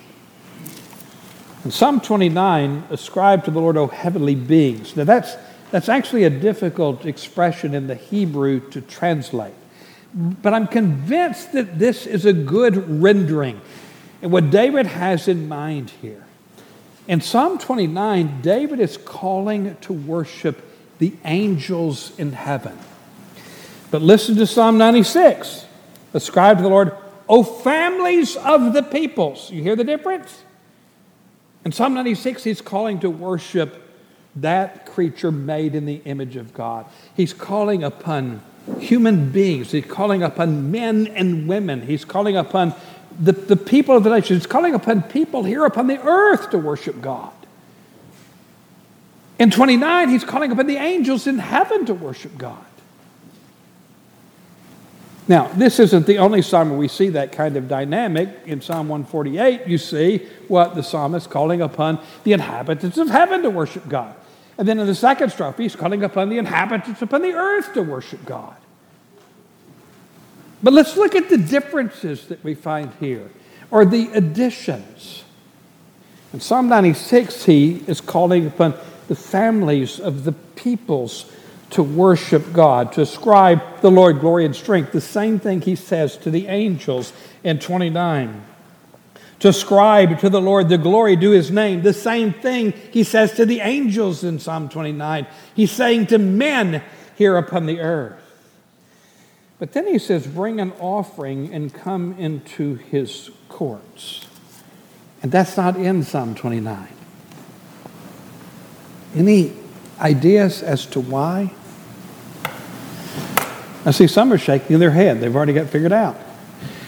In 1.65 1.71
Psalm 1.71 2.01
29, 2.01 2.85
ascribe 2.91 3.45
to 3.45 3.51
the 3.51 3.61
Lord, 3.61 3.77
O 3.77 3.87
heavenly 3.87 4.35
beings. 4.35 4.97
Now 4.97 5.05
that's, 5.05 5.37
that's 5.71 5.89
actually 5.89 6.25
a 6.25 6.31
difficult 6.31 7.07
expression 7.07 7.75
in 7.75 7.87
the 7.87 7.95
Hebrew 7.95 8.61
to 8.71 8.81
translate. 8.81 9.55
But 10.15 10.55
I'm 10.55 10.67
convinced 10.67 11.53
that 11.53 11.79
this 11.79 12.07
is 12.07 12.27
a 12.27 12.33
good 12.33 13.03
rendering 13.03 13.61
and 14.23 14.31
what 14.31 14.51
David 14.51 14.87
has 14.87 15.29
in 15.29 15.49
mind 15.49 15.91
here. 16.03 16.25
In 17.09 17.21
Psalm 17.21 17.59
29, 17.59 18.41
David 18.43 18.79
is 18.81 18.97
calling 18.97 19.77
to 19.81 19.93
worship 19.93 20.63
the 20.99 21.15
angels 21.25 22.17
in 22.19 22.33
heaven. 22.33 22.79
But 23.91 24.03
listen 24.03 24.37
to 24.37 24.47
Psalm 24.47 24.79
96. 24.79 25.65
Ascribe 26.15 26.59
to 26.59 26.63
the 26.63 26.69
Lord, 26.69 26.97
O 27.29 27.43
families 27.43 28.37
of 28.37 28.73
the 28.73 28.83
peoples. 28.83 29.51
You 29.51 29.63
hear 29.63 29.77
the 29.77 29.85
difference? 29.85 30.43
In 31.65 31.73
Psalm 31.73 31.95
96, 31.95 32.45
he's 32.45 32.61
calling 32.61 33.01
to 33.01 33.11
worship 33.11 33.83
that 34.37 34.87
creature 34.87 35.33
made 35.33 35.75
in 35.75 35.87
the 35.87 36.01
image 36.05 36.37
of 36.37 36.55
God. 36.55 36.87
He's 37.17 37.33
calling 37.33 37.83
upon 37.83 38.43
human 38.79 39.31
beings. 39.31 39.73
He's 39.73 39.87
calling 39.87 40.23
upon 40.23 40.71
men 40.71 41.09
and 41.09 41.49
women. 41.49 41.83
He's 41.83 42.05
calling 42.05 42.37
upon 42.37 42.75
the, 43.21 43.33
the 43.33 43.57
people 43.57 43.97
of 43.97 44.03
the 44.03 44.11
nation. 44.11 44.37
He's 44.37 44.47
calling 44.47 44.75
upon 44.75 45.03
people 45.03 45.45
here 45.45 45.65
upon 45.65 45.87
the 45.87 46.01
earth 46.01 46.51
to 46.51 46.59
worship 46.59 47.01
God. 47.01 47.33
In 49.39 49.51
29, 49.51 50.09
he's 50.09 50.25
calling 50.25 50.51
upon 50.51 50.67
the 50.67 50.77
angels 50.77 51.27
in 51.27 51.39
heaven 51.39 51.87
to 51.87 51.95
worship 51.95 52.37
God. 52.37 52.65
Now, 55.29 55.47
this 55.49 55.79
isn't 55.79 56.07
the 56.07 56.19
only 56.19 56.43
psalm 56.43 56.71
where 56.71 56.79
we 56.79 56.89
see 56.89 57.11
that 57.11 57.31
kind 57.31 57.57
of 57.57 57.69
dynamic. 57.69 58.29
In 58.47 58.61
Psalm 58.61 58.89
148, 58.89 59.67
you 59.67 59.79
see 59.79 60.27
what 60.49 60.75
the 60.75 60.83
psalmist 60.83 61.31
calling 61.31 61.63
upon 61.63 62.01
the 62.25 62.33
inhabitants 62.33 62.99
of 62.99 63.09
heaven 63.09 63.43
to 63.43 63.51
worship 63.51 63.89
God. 63.89 64.17
And 64.59 64.67
then 64.67 64.79
in 64.79 64.87
the 64.87 64.95
second 64.95 65.31
strophe, 65.31 65.63
he's 65.63 65.77
calling 65.77 66.03
upon 66.03 66.31
the 66.31 66.39
inhabitants 66.39 67.01
upon 67.01 67.23
the 67.23 67.33
earth 67.33 67.73
to 67.75 67.83
worship 67.83 68.25
God. 68.27 68.57
But 70.63 70.73
let's 70.73 70.97
look 70.97 71.15
at 71.15 71.29
the 71.29 71.39
differences 71.39 72.27
that 72.27 72.43
we 72.45 72.55
find 72.55 72.93
here, 73.01 73.31
or 73.71 73.85
the 73.85 74.11
additions. 74.13 75.25
In 76.33 76.41
Psalm 76.41 76.69
96, 76.69 77.45
he 77.45 77.83
is 77.87 78.01
calling 78.01 78.47
upon 78.47 78.75
the 79.09 79.17
families 79.17 79.99
of 79.99 80.25
the 80.25 80.33
peoples 80.33 81.31
to 81.71 81.83
worship 81.83 82.53
God, 82.53 82.93
to 82.93 83.01
ascribe 83.01 83.63
the 83.81 83.91
Lord 83.91 84.21
glory 84.21 84.45
and 84.45 84.55
strength. 84.55 84.93
The 84.93 85.01
same 85.01 85.39
thing 85.39 85.61
he 85.61 85.77
says 85.77 86.17
to 86.19 86.31
the 86.31 86.47
angels 86.49 87.13
in 87.43 87.59
29. 87.59 88.45
To 89.41 89.49
ascribe 89.49 90.19
to 90.19 90.29
the 90.29 90.41
Lord 90.41 90.69
the 90.69 90.79
glory 90.79 91.17
due 91.17 91.31
his 91.31 91.51
name. 91.51 91.83
The 91.83 91.95
same 91.95 92.33
thing 92.33 92.73
he 92.93 93.05
says 93.05 93.33
to 93.35 93.47
the 93.47 93.61
angels 93.61 94.23
in 94.23 94.39
Psalm 94.39 94.69
29. 94.69 95.27
He's 95.55 95.71
saying 95.71 96.09
to 96.09 96.19
men 96.19 96.83
here 97.17 97.37
upon 97.37 97.67
the 97.67 97.81
earth. 97.81 98.20
But 99.61 99.75
then 99.75 99.87
he 99.87 99.99
says, 99.99 100.27
Bring 100.27 100.59
an 100.59 100.73
offering 100.81 101.53
and 101.55 101.73
come 101.73 102.15
into 102.19 102.77
his 102.77 103.31
courts. 103.49 104.27
And 105.23 105.31
that's 105.31 105.57
not 105.57 105.77
in 105.77 106.03
Psalm 106.03 106.35
29. 106.35 106.89
Any 109.15 109.53
ideas 110.01 110.63
as 110.63 110.87
to 110.87 111.01
why? 111.01 111.53
I 113.85 113.91
see 113.91 114.07
some 114.07 114.33
are 114.33 114.39
shaking 114.39 114.79
their 114.79 114.91
head. 114.91 115.21
They've 115.21 115.35
already 115.35 115.53
got 115.53 115.69
figured 115.69 115.93
out. 115.93 116.17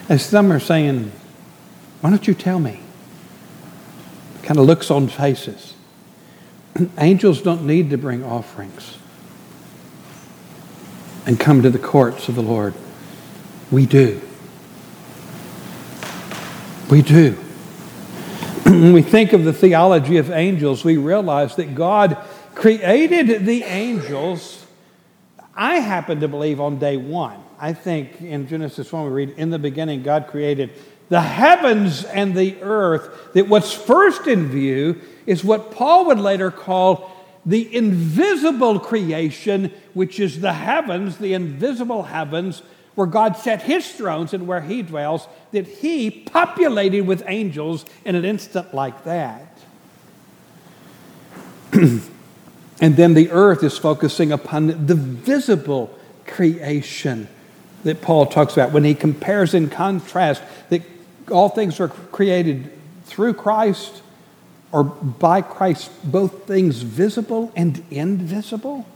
And 0.08 0.18
some 0.18 0.50
are 0.50 0.60
saying, 0.60 1.12
Why 2.00 2.08
don't 2.08 2.26
you 2.26 2.34
tell 2.34 2.58
me? 2.58 2.80
Kind 4.42 4.58
of 4.58 4.64
looks 4.64 4.90
on 4.90 5.08
faces. 5.08 5.74
Angels 6.98 7.42
don't 7.42 7.66
need 7.66 7.90
to 7.90 7.98
bring 7.98 8.24
offerings 8.24 8.96
and 11.26 11.38
come 11.38 11.62
to 11.62 11.70
the 11.70 11.78
courts 11.78 12.28
of 12.28 12.34
the 12.34 12.42
Lord. 12.42 12.74
We 13.70 13.86
do. 13.86 14.20
We 16.90 17.02
do. 17.02 17.32
when 18.64 18.92
we 18.92 19.02
think 19.02 19.32
of 19.32 19.44
the 19.44 19.52
theology 19.52 20.18
of 20.18 20.30
angels, 20.30 20.84
we 20.84 20.96
realize 20.96 21.56
that 21.56 21.74
God 21.74 22.16
created 22.54 23.46
the 23.46 23.64
angels 23.64 24.62
I 25.54 25.76
happen 25.76 26.20
to 26.20 26.28
believe 26.28 26.60
on 26.60 26.78
day 26.78 26.96
one. 26.96 27.38
I 27.58 27.72
think 27.72 28.20
in 28.20 28.48
Genesis 28.48 28.90
1 28.92 29.04
we 29.04 29.10
read, 29.10 29.30
In 29.36 29.50
the 29.50 29.58
beginning, 29.58 30.02
God 30.02 30.26
created 30.28 30.70
the 31.08 31.20
heavens 31.20 32.04
and 32.04 32.34
the 32.34 32.60
earth. 32.62 33.32
That 33.34 33.48
what's 33.48 33.72
first 33.72 34.26
in 34.26 34.48
view 34.48 35.00
is 35.26 35.44
what 35.44 35.70
Paul 35.72 36.06
would 36.06 36.18
later 36.18 36.50
call 36.50 37.11
the 37.44 37.74
invisible 37.74 38.78
creation, 38.78 39.72
which 39.94 40.20
is 40.20 40.40
the 40.40 40.52
heavens, 40.52 41.18
the 41.18 41.34
invisible 41.34 42.04
heavens, 42.04 42.62
where 42.94 43.06
God 43.06 43.36
set 43.36 43.62
his 43.62 43.90
thrones 43.90 44.34
and 44.34 44.46
where 44.46 44.60
he 44.60 44.82
dwells, 44.82 45.26
that 45.50 45.66
he 45.66 46.10
populated 46.10 47.02
with 47.02 47.24
angels 47.26 47.84
in 48.04 48.14
an 48.14 48.24
instant 48.24 48.74
like 48.74 49.04
that. 49.04 49.58
and 51.72 52.02
then 52.80 53.14
the 53.14 53.30
earth 53.30 53.62
is 53.62 53.78
focusing 53.78 54.30
upon 54.30 54.86
the 54.86 54.94
visible 54.94 55.98
creation 56.26 57.28
that 57.82 58.02
Paul 58.02 58.26
talks 58.26 58.52
about 58.52 58.72
when 58.72 58.84
he 58.84 58.94
compares 58.94 59.54
and 59.54 59.72
contrasts 59.72 60.44
that 60.68 60.82
all 61.30 61.48
things 61.48 61.80
are 61.80 61.88
created 61.88 62.70
through 63.06 63.34
Christ 63.34 64.01
or 64.72 64.84
by 64.84 65.42
Christ, 65.42 65.90
both 66.02 66.46
things 66.46 66.80
visible 66.80 67.52
and 67.54 67.84
invisible. 67.90 68.86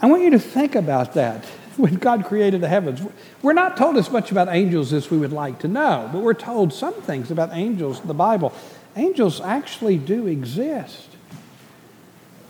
I 0.00 0.06
want 0.06 0.22
you 0.22 0.30
to 0.30 0.38
think 0.38 0.74
about 0.74 1.14
that 1.14 1.44
when 1.76 1.94
God 1.96 2.26
created 2.26 2.60
the 2.60 2.68
heavens. 2.68 3.00
We're 3.42 3.54
not 3.54 3.76
told 3.76 3.96
as 3.96 4.10
much 4.10 4.30
about 4.30 4.48
angels 4.48 4.92
as 4.92 5.10
we 5.10 5.16
would 5.16 5.32
like 5.32 5.60
to 5.60 5.68
know, 5.68 6.08
but 6.12 6.20
we're 6.20 6.34
told 6.34 6.72
some 6.72 6.94
things 6.94 7.30
about 7.30 7.50
angels 7.52 8.00
in 8.00 8.06
the 8.06 8.14
Bible. 8.14 8.52
Angels 8.94 9.40
actually 9.40 9.98
do 9.98 10.26
exist. 10.26 11.08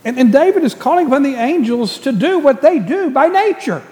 And, 0.04 0.18
and 0.18 0.32
David 0.32 0.62
is 0.62 0.74
calling 0.74 1.06
upon 1.06 1.22
the 1.22 1.34
angels 1.34 1.98
to 2.00 2.12
do 2.12 2.38
what 2.38 2.62
they 2.62 2.78
do 2.78 3.10
by 3.10 3.28
nature. 3.28 3.82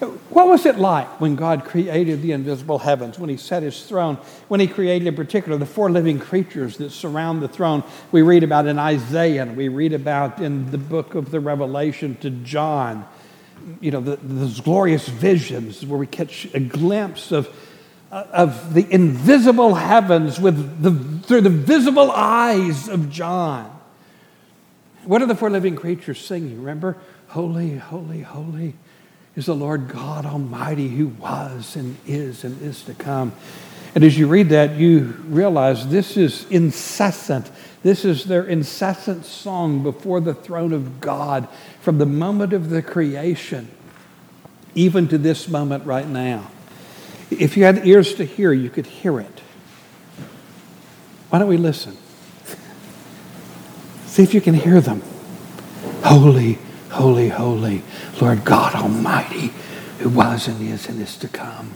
What 0.00 0.48
was 0.48 0.64
it 0.64 0.78
like 0.78 1.20
when 1.20 1.36
God 1.36 1.66
created 1.66 2.22
the 2.22 2.32
invisible 2.32 2.78
heavens, 2.78 3.18
when 3.18 3.28
He 3.28 3.36
set 3.36 3.62
His 3.62 3.82
throne, 3.84 4.16
when 4.48 4.58
He 4.58 4.66
created 4.66 5.06
in 5.06 5.14
particular 5.14 5.58
the 5.58 5.66
four 5.66 5.90
living 5.90 6.18
creatures 6.18 6.78
that 6.78 6.90
surround 6.90 7.42
the 7.42 7.48
throne? 7.48 7.84
We 8.10 8.22
read 8.22 8.42
about 8.42 8.66
in 8.66 8.78
Isaiah, 8.78 9.42
and 9.42 9.58
we 9.58 9.68
read 9.68 9.92
about 9.92 10.40
in 10.40 10.70
the 10.70 10.78
book 10.78 11.14
of 11.14 11.30
the 11.30 11.38
Revelation 11.38 12.16
to 12.22 12.30
John, 12.30 13.06
you 13.80 13.90
know, 13.90 14.00
the, 14.00 14.16
those 14.22 14.60
glorious 14.60 15.06
visions 15.06 15.84
where 15.84 15.98
we 15.98 16.06
catch 16.06 16.48
a 16.54 16.60
glimpse 16.60 17.30
of, 17.30 17.54
uh, 18.10 18.24
of 18.32 18.72
the 18.72 18.90
invisible 18.90 19.74
heavens 19.74 20.40
with 20.40 20.82
the, 20.82 20.92
through 21.26 21.42
the 21.42 21.50
visible 21.50 22.10
eyes 22.10 22.88
of 22.88 23.10
John. 23.10 23.78
What 25.04 25.20
are 25.20 25.26
the 25.26 25.34
four 25.34 25.50
living 25.50 25.76
creatures 25.76 26.24
singing? 26.24 26.58
Remember? 26.58 26.96
Holy, 27.28 27.76
holy, 27.76 28.22
holy 28.22 28.76
is 29.40 29.46
the 29.46 29.54
Lord 29.54 29.88
God 29.88 30.26
Almighty 30.26 30.88
who 30.88 31.06
was 31.08 31.74
and 31.74 31.96
is 32.06 32.44
and 32.44 32.60
is 32.60 32.82
to 32.82 32.92
come. 32.92 33.32
And 33.94 34.04
as 34.04 34.18
you 34.18 34.26
read 34.28 34.50
that, 34.50 34.76
you 34.76 35.16
realize 35.28 35.88
this 35.88 36.18
is 36.18 36.44
incessant. 36.50 37.50
This 37.82 38.04
is 38.04 38.24
their 38.24 38.44
incessant 38.44 39.24
song 39.24 39.82
before 39.82 40.20
the 40.20 40.34
throne 40.34 40.74
of 40.74 41.00
God 41.00 41.48
from 41.80 41.96
the 41.96 42.04
moment 42.04 42.52
of 42.52 42.68
the 42.68 42.82
creation, 42.82 43.70
even 44.74 45.08
to 45.08 45.16
this 45.16 45.48
moment 45.48 45.86
right 45.86 46.06
now. 46.06 46.50
If 47.30 47.56
you 47.56 47.64
had 47.64 47.86
ears 47.86 48.12
to 48.16 48.26
hear, 48.26 48.52
you 48.52 48.68
could 48.68 48.86
hear 48.86 49.20
it. 49.20 49.40
Why 51.30 51.38
don't 51.38 51.48
we 51.48 51.56
listen? 51.56 51.96
See 54.04 54.22
if 54.22 54.34
you 54.34 54.42
can 54.42 54.52
hear 54.52 54.82
them. 54.82 55.00
Holy, 56.04 56.58
holy, 56.90 57.28
holy, 57.28 57.82
Lord 58.20 58.44
God 58.44 58.74
Almighty, 58.74 59.52
who 59.98 60.08
was 60.08 60.48
and 60.48 60.60
is 60.60 60.88
and 60.88 61.00
is 61.00 61.16
to 61.18 61.28
come. 61.28 61.72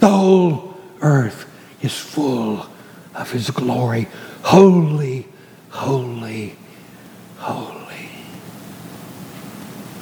The 0.00 0.08
whole 0.08 0.76
earth 1.02 1.50
is 1.82 1.96
full 1.96 2.66
of 3.14 3.30
his 3.30 3.50
glory. 3.50 4.08
Holy, 4.42 5.26
holy, 5.70 6.56
holy. 7.38 7.80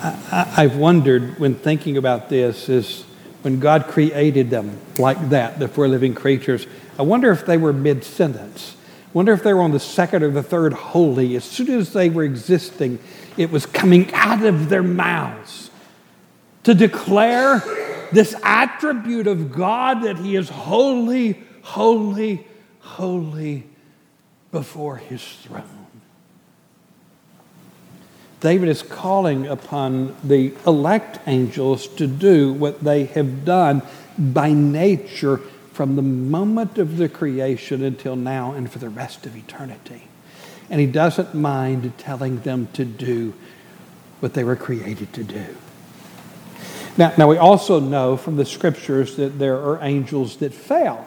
I, 0.00 0.62
have 0.62 0.76
wondered 0.76 1.40
when 1.40 1.56
thinking 1.56 1.96
about 1.96 2.28
this 2.28 2.68
is 2.68 3.04
when 3.42 3.58
God 3.58 3.86
created 3.86 4.50
them 4.50 4.78
like 4.98 5.30
that, 5.30 5.58
the 5.58 5.68
four 5.68 5.88
living 5.88 6.14
creatures, 6.14 6.66
I 6.98 7.02
wonder 7.02 7.32
if 7.32 7.46
they 7.46 7.56
were 7.56 7.72
mid 7.72 8.04
sentence 8.04 8.76
Wonder 9.12 9.32
if 9.32 9.42
they 9.42 9.54
were 9.54 9.62
on 9.62 9.72
the 9.72 9.80
second 9.80 10.22
or 10.22 10.30
the 10.30 10.42
third 10.42 10.72
holy. 10.72 11.34
As 11.36 11.44
soon 11.44 11.70
as 11.70 11.92
they 11.92 12.10
were 12.10 12.24
existing, 12.24 12.98
it 13.36 13.50
was 13.50 13.64
coming 13.66 14.12
out 14.12 14.44
of 14.44 14.68
their 14.68 14.82
mouths 14.82 15.70
to 16.64 16.74
declare 16.74 17.62
this 18.12 18.34
attribute 18.42 19.26
of 19.26 19.52
God 19.52 20.02
that 20.02 20.18
He 20.18 20.36
is 20.36 20.48
holy, 20.48 21.42
holy, 21.62 22.46
holy 22.80 23.66
before 24.52 24.96
His 24.96 25.22
throne. 25.22 25.86
David 28.40 28.68
is 28.68 28.82
calling 28.82 29.46
upon 29.46 30.14
the 30.22 30.52
elect 30.66 31.18
angels 31.26 31.88
to 31.88 32.06
do 32.06 32.52
what 32.52 32.84
they 32.84 33.04
have 33.06 33.44
done 33.44 33.82
by 34.16 34.52
nature 34.52 35.40
from 35.78 35.94
the 35.94 36.02
moment 36.02 36.76
of 36.76 36.96
the 36.96 37.08
creation 37.08 37.84
until 37.84 38.16
now 38.16 38.50
and 38.50 38.68
for 38.68 38.80
the 38.80 38.88
rest 38.88 39.26
of 39.26 39.36
eternity. 39.36 40.08
And 40.68 40.80
he 40.80 40.88
doesn't 40.88 41.36
mind 41.36 41.96
telling 41.98 42.40
them 42.40 42.66
to 42.72 42.84
do 42.84 43.32
what 44.18 44.34
they 44.34 44.42
were 44.42 44.56
created 44.56 45.12
to 45.12 45.22
do. 45.22 45.56
Now, 46.96 47.12
now 47.16 47.28
we 47.28 47.36
also 47.36 47.78
know 47.78 48.16
from 48.16 48.34
the 48.34 48.44
scriptures 48.44 49.14
that 49.18 49.38
there 49.38 49.54
are 49.54 49.78
angels 49.80 50.38
that 50.38 50.52
fail. 50.52 51.06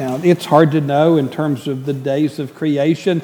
Now, 0.00 0.16
it's 0.24 0.46
hard 0.46 0.72
to 0.72 0.80
know 0.80 1.16
in 1.16 1.28
terms 1.28 1.68
of 1.68 1.86
the 1.86 1.94
days 1.94 2.40
of 2.40 2.56
creation, 2.56 3.22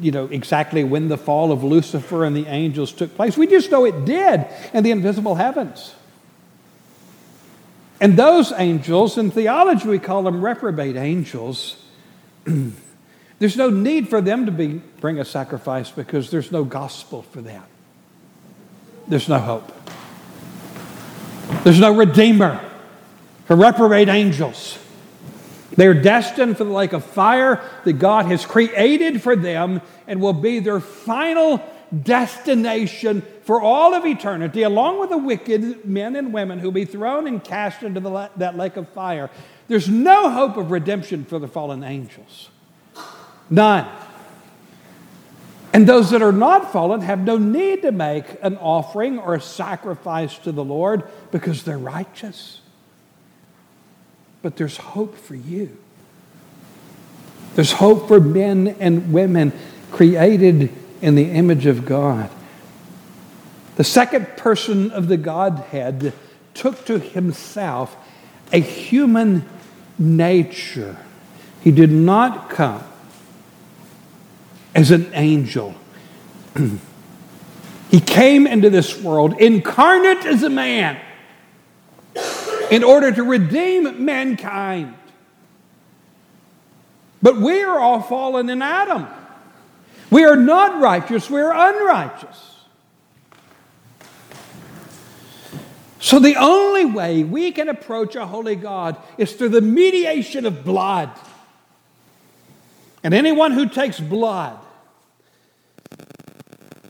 you 0.00 0.10
know, 0.10 0.26
exactly 0.26 0.82
when 0.82 1.06
the 1.06 1.16
fall 1.16 1.52
of 1.52 1.62
Lucifer 1.62 2.24
and 2.24 2.36
the 2.36 2.46
angels 2.46 2.90
took 2.90 3.14
place. 3.14 3.36
We 3.36 3.46
just 3.46 3.70
know 3.70 3.84
it 3.84 4.04
did 4.04 4.46
in 4.72 4.82
the 4.82 4.90
invisible 4.90 5.36
heavens. 5.36 5.94
And 8.00 8.16
those 8.16 8.52
angels, 8.52 9.18
in 9.18 9.30
theology 9.30 9.88
we 9.88 9.98
call 9.98 10.22
them 10.22 10.44
reprobate 10.44 10.96
angels, 10.96 11.76
there's 13.38 13.56
no 13.56 13.70
need 13.70 14.08
for 14.08 14.20
them 14.20 14.46
to 14.46 14.52
be, 14.52 14.80
bring 15.00 15.20
a 15.20 15.24
sacrifice 15.24 15.90
because 15.90 16.30
there's 16.30 16.50
no 16.50 16.64
gospel 16.64 17.22
for 17.22 17.40
them. 17.40 17.62
There's 19.06 19.28
no 19.28 19.38
hope. 19.38 19.72
There's 21.62 21.80
no 21.80 21.94
redeemer 21.94 22.60
for 23.46 23.56
reprobate 23.56 24.08
angels. 24.08 24.78
They're 25.76 25.94
destined 25.94 26.56
for 26.56 26.64
the 26.64 26.72
lake 26.72 26.92
of 26.92 27.04
fire 27.04 27.62
that 27.84 27.94
God 27.94 28.26
has 28.26 28.46
created 28.46 29.22
for 29.22 29.34
them 29.34 29.82
and 30.06 30.20
will 30.20 30.32
be 30.32 30.60
their 30.60 30.80
final 30.80 31.58
destination 32.02 33.22
for 33.42 33.60
all 33.60 33.94
of 33.94 34.06
eternity, 34.06 34.62
along 34.62 35.00
with 35.00 35.10
the 35.10 35.18
wicked 35.18 35.84
men 35.84 36.16
and 36.16 36.32
women 36.32 36.58
who 36.58 36.68
will 36.68 36.72
be 36.72 36.84
thrown 36.84 37.26
and 37.26 37.42
cast 37.42 37.82
into 37.82 38.00
the, 38.00 38.30
that 38.36 38.56
lake 38.56 38.76
of 38.76 38.88
fire. 38.90 39.30
There's 39.68 39.88
no 39.88 40.30
hope 40.30 40.56
of 40.56 40.70
redemption 40.70 41.24
for 41.24 41.38
the 41.38 41.48
fallen 41.48 41.82
angels. 41.82 42.50
None. 43.50 43.88
And 45.72 45.88
those 45.88 46.10
that 46.10 46.22
are 46.22 46.32
not 46.32 46.72
fallen 46.72 47.00
have 47.00 47.20
no 47.20 47.36
need 47.36 47.82
to 47.82 47.90
make 47.90 48.24
an 48.42 48.56
offering 48.58 49.18
or 49.18 49.34
a 49.34 49.40
sacrifice 49.40 50.38
to 50.38 50.52
the 50.52 50.64
Lord 50.64 51.02
because 51.32 51.64
they're 51.64 51.76
righteous. 51.76 52.60
But 54.40 54.56
there's 54.56 54.76
hope 54.76 55.16
for 55.16 55.34
you. 55.34 55.76
There's 57.56 57.72
hope 57.72 58.08
for 58.08 58.20
men 58.20 58.76
and 58.78 59.12
women 59.12 59.52
created 59.90 60.72
in 61.04 61.16
the 61.16 61.30
image 61.30 61.66
of 61.66 61.84
God. 61.84 62.30
The 63.76 63.84
second 63.84 64.26
person 64.38 64.90
of 64.90 65.06
the 65.06 65.18
Godhead 65.18 66.14
took 66.54 66.86
to 66.86 66.98
himself 66.98 67.94
a 68.50 68.58
human 68.58 69.44
nature. 69.98 70.96
He 71.60 71.72
did 71.72 71.90
not 71.90 72.48
come 72.48 72.82
as 74.74 74.90
an 74.90 75.10
angel. 75.12 75.74
he 77.90 78.00
came 78.00 78.46
into 78.46 78.70
this 78.70 78.98
world 79.02 79.38
incarnate 79.38 80.24
as 80.24 80.42
a 80.42 80.50
man 80.50 80.98
in 82.70 82.82
order 82.82 83.12
to 83.12 83.22
redeem 83.22 84.06
mankind. 84.06 84.94
But 87.20 87.36
we 87.36 87.62
are 87.62 87.78
all 87.78 88.00
fallen 88.00 88.48
in 88.48 88.62
Adam. 88.62 89.06
We 90.14 90.22
are 90.22 90.36
not 90.36 90.80
righteous, 90.80 91.28
we 91.28 91.40
are 91.40 91.52
unrighteous. 91.52 92.54
So, 95.98 96.20
the 96.20 96.36
only 96.36 96.84
way 96.84 97.24
we 97.24 97.50
can 97.50 97.68
approach 97.68 98.14
a 98.14 98.24
holy 98.24 98.54
God 98.54 98.96
is 99.18 99.32
through 99.32 99.48
the 99.48 99.60
mediation 99.60 100.46
of 100.46 100.64
blood. 100.64 101.10
And 103.02 103.12
anyone 103.12 103.50
who 103.50 103.68
takes 103.68 103.98
blood 103.98 104.56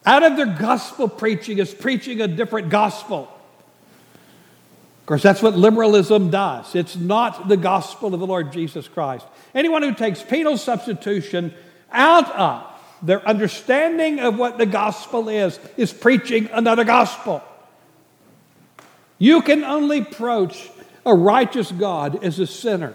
out 0.04 0.22
of 0.22 0.36
their 0.36 0.44
gospel 0.44 1.08
preaching 1.08 1.56
is 1.56 1.72
preaching 1.72 2.20
a 2.20 2.28
different 2.28 2.68
gospel. 2.68 3.34
Of 5.00 5.06
course, 5.06 5.22
that's 5.22 5.40
what 5.40 5.56
liberalism 5.56 6.28
does. 6.28 6.74
It's 6.74 6.94
not 6.94 7.48
the 7.48 7.56
gospel 7.56 8.12
of 8.12 8.20
the 8.20 8.26
Lord 8.26 8.52
Jesus 8.52 8.86
Christ. 8.86 9.24
Anyone 9.54 9.82
who 9.82 9.94
takes 9.94 10.22
penal 10.22 10.58
substitution 10.58 11.54
out 11.90 12.30
of 12.30 12.73
their 13.04 13.26
understanding 13.28 14.18
of 14.18 14.38
what 14.38 14.58
the 14.58 14.66
gospel 14.66 15.28
is, 15.28 15.60
is 15.76 15.92
preaching 15.92 16.48
another 16.52 16.84
gospel. 16.84 17.42
You 19.18 19.42
can 19.42 19.62
only 19.62 19.98
approach 19.98 20.70
a 21.06 21.14
righteous 21.14 21.70
God 21.70 22.24
as 22.24 22.38
a 22.38 22.46
sinner 22.46 22.94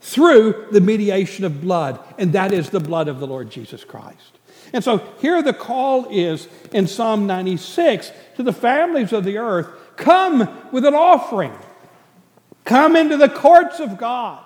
through 0.00 0.66
the 0.70 0.80
mediation 0.80 1.44
of 1.44 1.60
blood, 1.60 1.98
and 2.18 2.32
that 2.32 2.52
is 2.52 2.70
the 2.70 2.80
blood 2.80 3.08
of 3.08 3.20
the 3.20 3.26
Lord 3.26 3.50
Jesus 3.50 3.84
Christ. 3.84 4.38
And 4.72 4.82
so 4.82 4.98
here 5.20 5.42
the 5.42 5.52
call 5.52 6.06
is 6.10 6.48
in 6.72 6.86
Psalm 6.86 7.26
96 7.26 8.10
to 8.36 8.42
the 8.42 8.52
families 8.52 9.12
of 9.12 9.24
the 9.24 9.38
earth 9.38 9.68
come 9.96 10.48
with 10.72 10.84
an 10.84 10.94
offering, 10.94 11.52
come 12.64 12.96
into 12.96 13.16
the 13.16 13.28
courts 13.28 13.78
of 13.78 13.96
God. 13.96 14.43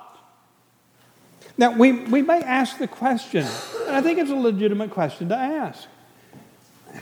Now, 1.59 1.73
we, 1.73 1.93
we 1.93 2.23
may 2.23 2.41
ask 2.41 2.79
the 2.79 2.87
question, 2.87 3.45
and 3.87 3.97
I 3.97 4.01
think 4.01 4.21
it's 4.21 4.31
a 4.31 4.37
legitimate 4.37 4.93
question 4.93 5.29
to 5.31 5.37
ask 5.37 5.89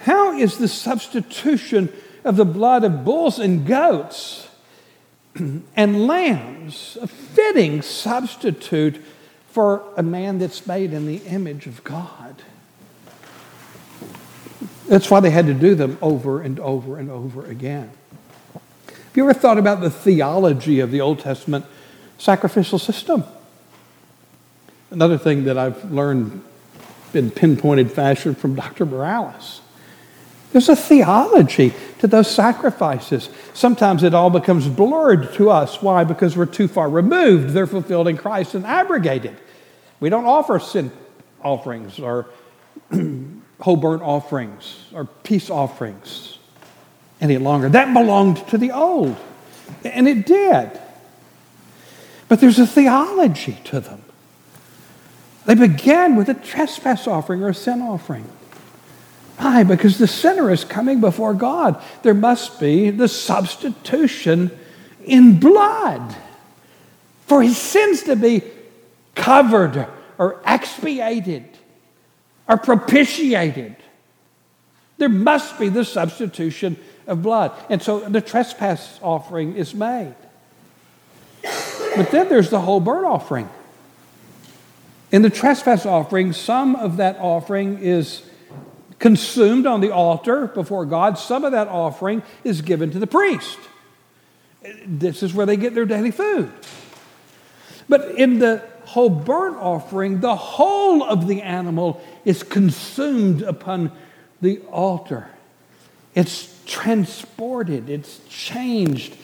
how 0.00 0.36
is 0.36 0.56
the 0.56 0.66
substitution 0.66 1.92
of 2.24 2.36
the 2.36 2.44
blood 2.44 2.82
of 2.82 3.04
bulls 3.04 3.38
and 3.38 3.66
goats 3.66 4.48
and 5.36 6.06
lambs 6.06 6.96
a 7.00 7.06
fitting 7.06 7.82
substitute 7.82 8.96
for 9.50 9.82
a 9.96 10.02
man 10.02 10.38
that's 10.38 10.66
made 10.66 10.92
in 10.92 11.06
the 11.06 11.18
image 11.18 11.66
of 11.66 11.84
God? 11.84 12.42
That's 14.88 15.10
why 15.10 15.20
they 15.20 15.30
had 15.30 15.46
to 15.46 15.54
do 15.54 15.74
them 15.74 15.98
over 16.00 16.40
and 16.40 16.58
over 16.60 16.98
and 16.98 17.10
over 17.10 17.44
again. 17.44 17.90
Have 18.86 19.16
you 19.16 19.28
ever 19.28 19.38
thought 19.38 19.58
about 19.58 19.82
the 19.82 19.90
theology 19.90 20.80
of 20.80 20.90
the 20.90 21.00
Old 21.00 21.18
Testament 21.18 21.66
sacrificial 22.18 22.78
system? 22.78 23.24
Another 24.90 25.18
thing 25.18 25.44
that 25.44 25.58
I've 25.58 25.90
learned 25.90 26.42
in 27.12 27.30
pinpointed 27.30 27.90
fashion 27.90 28.34
from 28.34 28.54
Dr. 28.54 28.86
Morales. 28.86 29.60
There's 30.52 30.68
a 30.68 30.76
theology 30.76 31.74
to 31.98 32.06
those 32.06 32.30
sacrifices. 32.30 33.28
Sometimes 33.52 34.02
it 34.02 34.14
all 34.14 34.30
becomes 34.30 34.68
blurred 34.68 35.34
to 35.34 35.50
us. 35.50 35.82
Why? 35.82 36.04
Because 36.04 36.36
we're 36.36 36.46
too 36.46 36.68
far 36.68 36.88
removed. 36.88 37.50
They're 37.50 37.66
fulfilled 37.66 38.08
in 38.08 38.16
Christ 38.16 38.54
and 38.54 38.64
abrogated. 38.64 39.36
We 40.00 40.08
don't 40.08 40.26
offer 40.26 40.58
sin 40.58 40.92
offerings 41.42 41.98
or 41.98 42.26
whole 43.60 43.76
burnt 43.76 44.02
offerings 44.02 44.84
or 44.94 45.04
peace 45.04 45.50
offerings 45.50 46.38
any 47.20 47.38
longer. 47.38 47.68
That 47.68 47.92
belonged 47.92 48.46
to 48.48 48.58
the 48.58 48.72
old, 48.72 49.16
and 49.84 50.06
it 50.06 50.26
did. 50.26 50.70
But 52.28 52.40
there's 52.40 52.58
a 52.58 52.66
theology 52.66 53.58
to 53.64 53.80
them. 53.80 54.02
They 55.46 55.54
began 55.54 56.16
with 56.16 56.28
a 56.28 56.34
trespass 56.34 57.06
offering 57.06 57.42
or 57.42 57.48
a 57.48 57.54
sin 57.54 57.80
offering. 57.80 58.28
Why? 59.38 59.62
Because 59.62 59.98
the 59.98 60.08
sinner 60.08 60.50
is 60.50 60.64
coming 60.64 61.00
before 61.00 61.34
God. 61.34 61.82
There 62.02 62.14
must 62.14 62.58
be 62.58 62.90
the 62.90 63.08
substitution 63.08 64.50
in 65.04 65.38
blood 65.38 66.16
for 67.26 67.42
his 67.42 67.56
sins 67.56 68.02
to 68.04 68.16
be 68.16 68.42
covered 69.14 69.86
or 70.18 70.40
expiated 70.44 71.44
or 72.48 72.56
propitiated. 72.56 73.76
There 74.98 75.08
must 75.08 75.58
be 75.58 75.68
the 75.68 75.84
substitution 75.84 76.76
of 77.06 77.22
blood. 77.22 77.52
And 77.68 77.80
so 77.80 78.00
the 78.00 78.20
trespass 78.20 78.98
offering 79.00 79.54
is 79.54 79.74
made. 79.74 80.14
But 81.42 82.10
then 82.10 82.28
there's 82.28 82.50
the 82.50 82.60
whole 82.60 82.80
burnt 82.80 83.06
offering. 83.06 83.48
In 85.12 85.22
the 85.22 85.30
trespass 85.30 85.86
offering, 85.86 86.32
some 86.32 86.74
of 86.76 86.96
that 86.96 87.16
offering 87.18 87.78
is 87.78 88.22
consumed 88.98 89.66
on 89.66 89.80
the 89.80 89.90
altar 89.90 90.48
before 90.48 90.84
God, 90.84 91.18
some 91.18 91.44
of 91.44 91.52
that 91.52 91.68
offering 91.68 92.22
is 92.44 92.62
given 92.62 92.90
to 92.90 92.98
the 92.98 93.06
priest. 93.06 93.58
This 94.84 95.22
is 95.22 95.32
where 95.32 95.46
they 95.46 95.56
get 95.56 95.74
their 95.74 95.84
daily 95.84 96.10
food. 96.10 96.52
But 97.88 98.16
in 98.16 98.40
the 98.40 98.64
whole 98.84 99.10
burnt 99.10 99.56
offering, 99.58 100.20
the 100.20 100.34
whole 100.34 101.04
of 101.04 101.28
the 101.28 101.42
animal 101.42 102.02
is 102.24 102.42
consumed 102.42 103.42
upon 103.42 103.92
the 104.40 104.60
altar. 104.70 105.28
It's 106.14 106.52
transported, 106.66 107.88
it's 107.88 108.20
changed, 108.28 109.16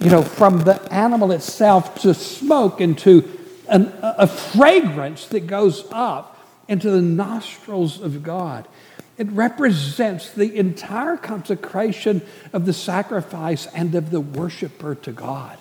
you 0.00 0.10
know, 0.10 0.22
from 0.22 0.62
the 0.62 0.80
animal 0.92 1.30
itself 1.30 2.00
to 2.00 2.14
smoke 2.14 2.80
into 2.80 3.37
an, 3.68 3.92
a 4.02 4.26
fragrance 4.26 5.26
that 5.28 5.46
goes 5.46 5.84
up 5.90 6.38
into 6.68 6.90
the 6.90 7.02
nostrils 7.02 8.00
of 8.00 8.22
God. 8.22 8.66
It 9.16 9.28
represents 9.32 10.30
the 10.30 10.56
entire 10.56 11.16
consecration 11.16 12.22
of 12.52 12.66
the 12.66 12.72
sacrifice 12.72 13.66
and 13.66 13.94
of 13.94 14.10
the 14.10 14.20
worshiper 14.20 14.94
to 14.96 15.12
God. 15.12 15.58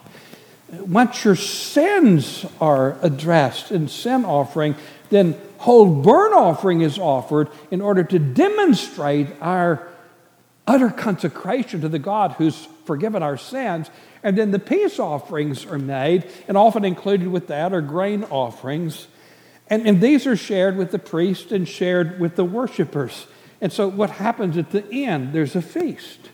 Once 0.70 1.24
your 1.24 1.36
sins 1.36 2.46
are 2.60 2.98
addressed 3.02 3.72
in 3.72 3.88
sin 3.88 4.26
offering, 4.26 4.76
then 5.10 5.36
whole 5.58 6.02
burnt 6.02 6.34
offering 6.34 6.82
is 6.82 7.00
offered 7.00 7.50
in 7.72 7.82
order 7.82 8.04
to 8.04 8.20
demonstrate 8.20 9.28
our 9.42 9.88
utter 10.68 10.90
consecration 10.90 11.82
to 11.82 11.90
the 11.90 12.00
God 12.00 12.34
who's 12.34 12.68
forgiven 12.86 13.24
our 13.24 13.38
sins. 13.38 13.90
And 14.24 14.38
then 14.38 14.52
the 14.52 14.60
peace 14.60 15.00
offerings 15.00 15.66
are 15.66 15.80
made, 15.80 16.30
and 16.48 16.58
often 16.58 16.84
included 16.86 17.28
with 17.28 17.48
that 17.48 17.74
are 17.74 17.82
grain 17.82 18.24
offerings. 18.26 19.08
And, 19.70 19.88
and 19.88 20.02
these 20.02 20.26
are 20.26 20.36
shared 20.36 20.78
with 20.78 20.92
the 20.92 21.00
priest 21.00 21.52
and 21.52 21.68
shared 21.68 22.20
with 22.20 22.36
the 22.36 22.46
worshipers. 22.46 23.28
And 23.62 23.72
so 23.72 23.88
what 23.88 24.12
happens 24.12 24.58
at 24.58 24.72
the 24.72 25.06
end? 25.06 25.34
There's 25.34 25.56
a 25.56 25.62
feast. 25.62 26.30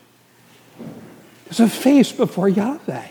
There's 1.45 1.59
a 1.59 1.69
feast 1.69 2.17
before 2.17 2.49
Yahweh. 2.49 3.07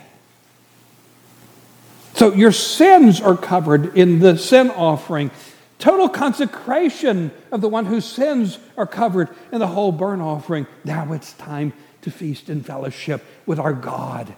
So 2.14 2.32
your 2.35 2.52
sins 2.52 3.20
are 3.20 3.37
covered 3.37 3.96
in 3.96 4.20
the 4.20 4.37
sin 4.37 4.70
offering. 4.70 5.30
Total 5.78 6.08
consecration 6.08 7.32
of 7.50 7.61
the 7.61 7.68
one 7.68 7.87
whose 7.87 8.04
sins 8.04 8.58
are 8.76 8.87
covered 8.87 9.28
in 9.50 9.58
the 9.58 9.66
whole 9.66 9.90
burnt 9.90 10.22
offering. 10.22 10.66
Now 10.85 11.12
it's 11.12 11.32
time 11.32 11.72
to 12.02 12.11
feast 12.11 12.48
in 12.48 12.62
fellowship 12.62 13.24
with 13.46 13.58
our 13.58 13.72
God 13.72 14.35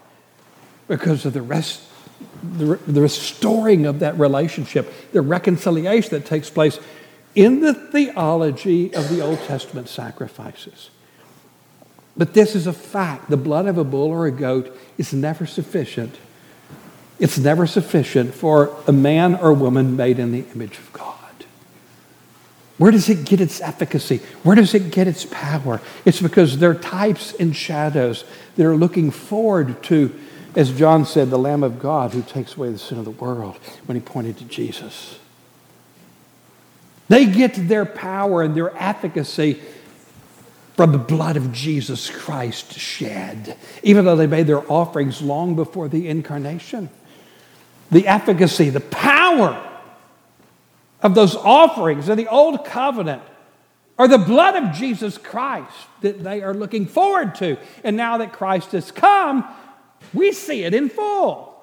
because 0.89 1.25
of 1.25 1.33
the 1.33 1.43
rest 1.43 1.83
the, 2.43 3.01
restoring 3.01 3.87
of 3.87 4.01
that 4.01 4.19
relationship, 4.19 4.93
the 5.13 5.23
reconciliation 5.23 6.11
that 6.11 6.27
takes 6.27 6.51
place 6.51 6.79
in 7.35 7.61
the 7.61 7.75
theology 7.75 8.95
of 8.95 9.09
the 9.09 9.21
Old 9.21 9.41
Testament 9.41 9.89
sacrifices. 9.89 10.91
But 12.17 12.35
this 12.35 12.55
is 12.55 12.67
a 12.67 12.73
fact. 12.73 13.31
The 13.31 13.37
blood 13.37 13.67
of 13.67 13.79
a 13.79 13.85
bull 13.85 14.11
or 14.11 14.27
a 14.27 14.31
goat 14.31 14.77
is 14.99 15.13
never 15.13 15.47
sufficient 15.47 16.17
it's 17.19 17.39
never 17.39 17.67
sufficient 17.67 18.35
for 18.35 18.77
a 18.87 18.93
man 18.93 19.37
or 19.37 19.53
woman 19.53 19.97
made 19.97 20.19
in 20.19 20.33
the 20.33 20.45
image 20.55 20.79
of 20.79 20.93
God. 20.93 21.15
Where 22.77 22.91
does 22.91 23.09
it 23.09 23.25
get 23.25 23.41
its 23.41 23.61
efficacy? 23.61 24.19
Where 24.43 24.57
does 24.57 24.75
it 24.75 24.91
get 24.91 25.07
its 25.07 25.25
power? 25.25 25.81
It's 26.05 26.21
because 26.21 26.59
they're 26.59 26.75
types 26.75 27.33
and 27.35 27.55
shadows 27.55 28.25
that 28.57 28.67
are 28.67 28.77
looking 28.77 29.13
forward 29.13 29.81
to, 29.85 30.13
as 30.57 30.73
John 30.73 31.05
said, 31.05 31.31
the 31.31 31.39
Lamb 31.39 31.63
of 31.63 31.81
God 31.81 32.13
who 32.13 32.23
takes 32.23 32.57
away 32.57 32.71
the 32.71 32.79
sin 32.79 32.99
of 32.99 33.05
the 33.05 33.11
world 33.11 33.57
when 33.87 33.97
he 33.97 34.01
pointed 34.01 34.39
to 34.39 34.45
Jesus. 34.45 35.19
They 37.09 37.27
get 37.27 37.69
their 37.69 37.85
power 37.85 38.43
and 38.43 38.57
their 38.57 38.75
efficacy 38.77 39.61
from 40.77 40.93
the 40.93 40.99
blood 40.99 41.37
of 41.37 41.53
Jesus 41.53 42.11
Christ 42.11 42.73
shed, 42.73 43.57
even 43.83 44.05
though 44.05 44.17
they 44.17 44.27
made 44.27 44.47
their 44.47 44.71
offerings 44.73 45.23
long 45.23 45.55
before 45.55 45.89
the 45.89 46.09
incarnation 46.09 46.89
the 47.91 48.09
efficacy, 48.09 48.71
the 48.71 48.81
power 48.81 49.63
of 51.01 51.15
those 51.15 51.37
offerings 51.37 52.09
in 52.09 52.17
the 52.17 52.29
old 52.29 52.65
covenant 52.65 53.23
are 53.99 54.09
the 54.09 54.19
blood 54.19 54.57
of 54.57 54.75
Jesus 54.75 55.17
Christ 55.17 55.73
that 56.01 56.25
they 56.25 56.43
are 56.43 56.55
looking 56.55 56.87
forward 56.87 57.37
to. 57.37 57.57
And 57.85 57.97
now 57.97 58.19
that 58.19 58.33
Christ 58.33 58.73
has 58.73 58.91
come, 58.91 59.45
we 60.13 60.33
see 60.33 60.65
it 60.65 60.75
in 60.75 60.89
full. 60.89 61.55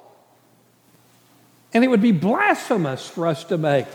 And 1.74 1.84
it 1.84 1.88
would 1.88 2.02
be 2.02 2.12
blasphemous 2.12 3.08
for 3.08 3.28
us 3.28 3.44
to 3.46 3.58
make 3.58 3.86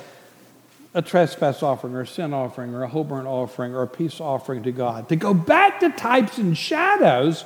a 0.94 1.02
trespass 1.02 1.62
offering 1.62 1.94
or 1.94 2.02
a 2.02 2.06
sin 2.06 2.32
offering 2.32 2.74
or 2.74 2.82
a 2.82 2.88
whole 2.88 3.04
burnt 3.04 3.26
offering 3.26 3.74
or 3.74 3.82
a 3.82 3.88
peace 3.88 4.18
offering 4.20 4.62
to 4.62 4.72
God. 4.72 5.10
To 5.10 5.16
go 5.16 5.34
back 5.34 5.80
to 5.80 5.90
types 5.90 6.38
and 6.38 6.56
shadows 6.56 7.44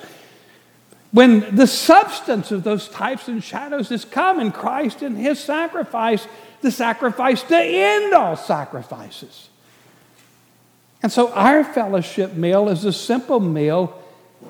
when 1.12 1.56
the 1.56 1.66
substance 1.66 2.52
of 2.52 2.62
those 2.62 2.88
types 2.88 3.26
and 3.26 3.42
shadows 3.42 3.88
has 3.88 4.04
come 4.04 4.38
in 4.38 4.52
Christ 4.52 5.02
and 5.02 5.18
his 5.18 5.40
sacrifice, 5.40 6.28
the 6.60 6.70
sacrifice 6.70 7.42
to 7.42 7.56
end 7.56 8.14
all 8.14 8.36
sacrifices. 8.36 9.48
And 11.02 11.10
so 11.10 11.32
our 11.32 11.64
fellowship 11.64 12.34
meal 12.34 12.68
is 12.68 12.84
a 12.84 12.92
simple 12.92 13.40
meal 13.40 13.99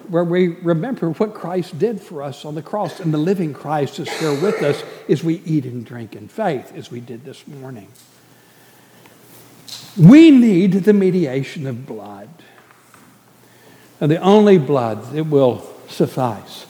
where 0.09 0.25
we 0.25 0.49
remember 0.49 1.11
what 1.11 1.35
Christ 1.35 1.79
did 1.79 2.01
for 2.01 2.23
us 2.23 2.45
on 2.45 2.55
the 2.55 2.63
cross, 2.63 3.01
and 3.01 3.13
the 3.13 3.19
living 3.19 3.53
Christ 3.53 3.99
is 3.99 4.09
here 4.09 4.41
with 4.41 4.63
us 4.63 4.83
as 5.09 5.23
we 5.25 5.43
eat 5.45 5.65
and 5.65 5.85
drink 5.85 6.15
in 6.17 6.29
faith, 6.29 6.73
as 6.75 6.91
we 6.91 7.01
did 7.01 7.25
this 7.25 7.47
morning. 7.47 7.89
We 9.99 10.31
need 10.31 10.73
the 10.73 10.93
mediation 10.93 11.67
of 11.67 11.87
blood. 11.87 12.29
And 14.01 14.11
the 14.11 14.21
only 14.21 14.59
blood 14.59 15.13
that 15.13 15.25
will 15.25 15.63
suffice 15.89 16.67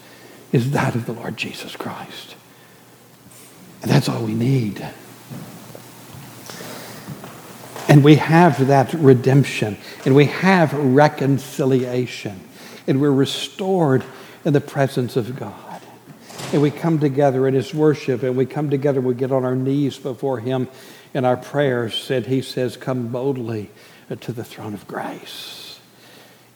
is 0.52 0.72
that 0.72 0.94
of 0.94 1.06
the 1.06 1.12
Lord 1.12 1.37
Jesus 1.37 1.76
Christ. 1.76 2.35
And 3.83 3.90
that's 3.90 4.09
all 4.09 4.24
we 4.24 4.35
need. 4.35 4.85
And 7.88 8.04
we 8.04 8.16
have 8.16 8.66
that 8.68 8.92
redemption, 8.94 9.76
and 10.04 10.14
we 10.14 10.26
have 10.26 10.72
reconciliation, 10.72 12.40
and 12.86 13.00
we're 13.00 13.12
restored 13.12 14.04
in 14.44 14.52
the 14.52 14.60
presence 14.60 15.16
of 15.16 15.38
God. 15.38 15.82
And 16.52 16.62
we 16.62 16.70
come 16.70 16.98
together 16.98 17.46
in 17.46 17.54
His 17.54 17.72
worship, 17.74 18.22
and 18.22 18.36
we 18.36 18.46
come 18.46 18.70
together, 18.70 19.00
we 19.00 19.14
get 19.14 19.32
on 19.32 19.44
our 19.44 19.54
knees 19.54 19.98
before 19.98 20.40
Him 20.40 20.68
in 21.14 21.24
our 21.24 21.36
prayers, 21.36 22.10
and 22.10 22.26
He 22.26 22.42
says, 22.42 22.76
Come 22.76 23.08
boldly 23.08 23.70
to 24.20 24.32
the 24.32 24.44
throne 24.44 24.74
of 24.74 24.86
grace. 24.88 25.78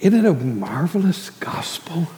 Isn't 0.00 0.24
it 0.24 0.28
a 0.28 0.34
marvelous 0.34 1.30
gospel? 1.30 2.08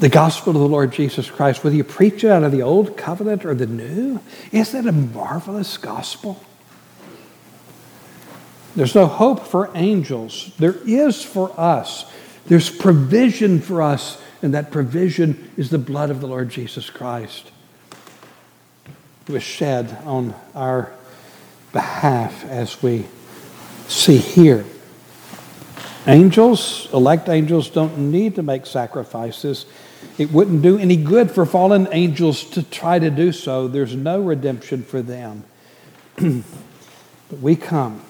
The 0.00 0.08
gospel 0.08 0.56
of 0.56 0.60
the 0.60 0.68
Lord 0.68 0.92
Jesus 0.92 1.30
Christ, 1.30 1.62
whether 1.62 1.76
you 1.76 1.84
preach 1.84 2.24
it 2.24 2.30
out 2.30 2.42
of 2.42 2.52
the 2.52 2.62
old 2.62 2.96
covenant 2.96 3.44
or 3.44 3.54
the 3.54 3.66
new, 3.66 4.20
isn't 4.50 4.86
it 4.86 4.88
a 4.88 4.92
marvelous 4.92 5.76
gospel? 5.76 6.42
There's 8.74 8.94
no 8.94 9.06
hope 9.06 9.46
for 9.46 9.70
angels. 9.74 10.52
There 10.58 10.76
is 10.86 11.22
for 11.22 11.52
us. 11.58 12.10
There's 12.50 12.68
provision 12.68 13.60
for 13.60 13.80
us, 13.80 14.20
and 14.42 14.54
that 14.54 14.72
provision 14.72 15.52
is 15.56 15.70
the 15.70 15.78
blood 15.78 16.10
of 16.10 16.20
the 16.20 16.26
Lord 16.26 16.48
Jesus 16.48 16.90
Christ. 16.90 17.52
It 19.28 19.32
was 19.32 19.44
shed 19.44 19.96
on 20.04 20.34
our 20.52 20.92
behalf 21.72 22.44
as 22.46 22.82
we 22.82 23.06
see 23.86 24.16
here. 24.16 24.64
Angels, 26.08 26.88
elect 26.92 27.28
angels, 27.28 27.70
don't 27.70 27.96
need 28.10 28.34
to 28.34 28.42
make 28.42 28.66
sacrifices. 28.66 29.64
It 30.18 30.32
wouldn't 30.32 30.62
do 30.62 30.76
any 30.76 30.96
good 30.96 31.30
for 31.30 31.46
fallen 31.46 31.86
angels 31.92 32.42
to 32.46 32.64
try 32.64 32.98
to 32.98 33.10
do 33.10 33.30
so. 33.30 33.68
There's 33.68 33.94
no 33.94 34.20
redemption 34.20 34.82
for 34.82 35.02
them. 35.02 35.44
but 36.16 37.38
we 37.40 37.54
come 37.54 38.02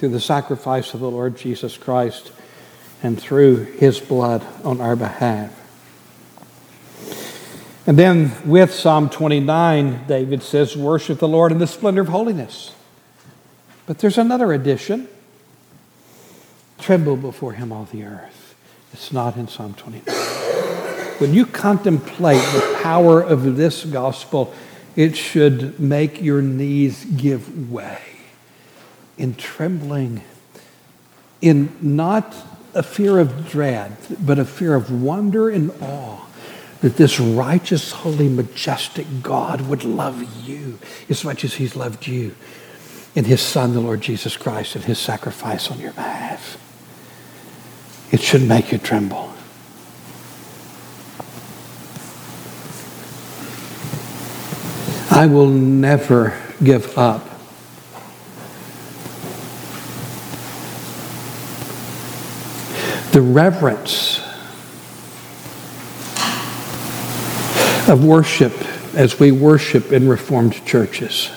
through 0.00 0.08
the 0.08 0.18
sacrifice 0.18 0.94
of 0.94 0.98
the 0.98 1.08
Lord 1.08 1.36
Jesus 1.36 1.76
Christ 1.76 2.32
and 3.02 3.20
through 3.20 3.64
his 3.64 4.00
blood 4.00 4.44
on 4.64 4.80
our 4.80 4.96
behalf. 4.96 5.54
And 7.86 7.98
then 7.98 8.32
with 8.44 8.74
Psalm 8.74 9.08
29, 9.08 10.06
David 10.06 10.42
says, 10.42 10.76
Worship 10.76 11.18
the 11.18 11.28
Lord 11.28 11.52
in 11.52 11.58
the 11.58 11.66
splendor 11.66 12.02
of 12.02 12.08
holiness. 12.08 12.74
But 13.86 13.98
there's 14.00 14.18
another 14.18 14.52
addition 14.52 15.08
tremble 16.78 17.16
before 17.16 17.54
him, 17.54 17.72
all 17.72 17.84
the 17.84 18.04
earth. 18.04 18.54
It's 18.92 19.12
not 19.12 19.36
in 19.36 19.48
Psalm 19.48 19.74
29. 19.74 20.14
When 21.18 21.34
you 21.34 21.46
contemplate 21.46 22.40
the 22.52 22.78
power 22.82 23.20
of 23.20 23.56
this 23.56 23.84
gospel, 23.84 24.54
it 24.94 25.16
should 25.16 25.80
make 25.80 26.22
your 26.22 26.42
knees 26.42 27.04
give 27.04 27.70
way 27.70 28.00
in 29.16 29.34
trembling, 29.34 30.22
in 31.40 31.76
not 31.80 32.34
a 32.78 32.82
fear 32.82 33.18
of 33.18 33.48
dread, 33.50 33.96
but 34.24 34.38
a 34.38 34.44
fear 34.44 34.76
of 34.76 35.02
wonder 35.02 35.50
and 35.50 35.72
awe 35.82 36.24
that 36.80 36.96
this 36.96 37.18
righteous, 37.18 37.90
holy, 37.90 38.28
majestic 38.28 39.04
God 39.20 39.62
would 39.62 39.82
love 39.82 40.46
you 40.48 40.78
as 41.08 41.24
much 41.24 41.42
as 41.42 41.54
he's 41.54 41.74
loved 41.74 42.06
you 42.06 42.36
in 43.16 43.24
his 43.24 43.40
Son, 43.40 43.74
the 43.74 43.80
Lord 43.80 44.00
Jesus 44.00 44.36
Christ, 44.36 44.76
and 44.76 44.84
his 44.84 44.98
sacrifice 44.98 45.72
on 45.72 45.80
your 45.80 45.92
behalf. 45.92 46.56
It 48.12 48.20
should 48.20 48.42
make 48.42 48.70
you 48.70 48.78
tremble. 48.78 49.32
I 55.10 55.26
will 55.26 55.48
never 55.48 56.40
give 56.62 56.96
up 56.96 57.37
the 63.18 63.22
reverence 63.22 64.20
of 67.88 68.04
worship 68.04 68.52
as 68.94 69.18
we 69.18 69.32
worship 69.32 69.90
in 69.90 70.08
Reformed 70.08 70.64
churches. 70.64 71.28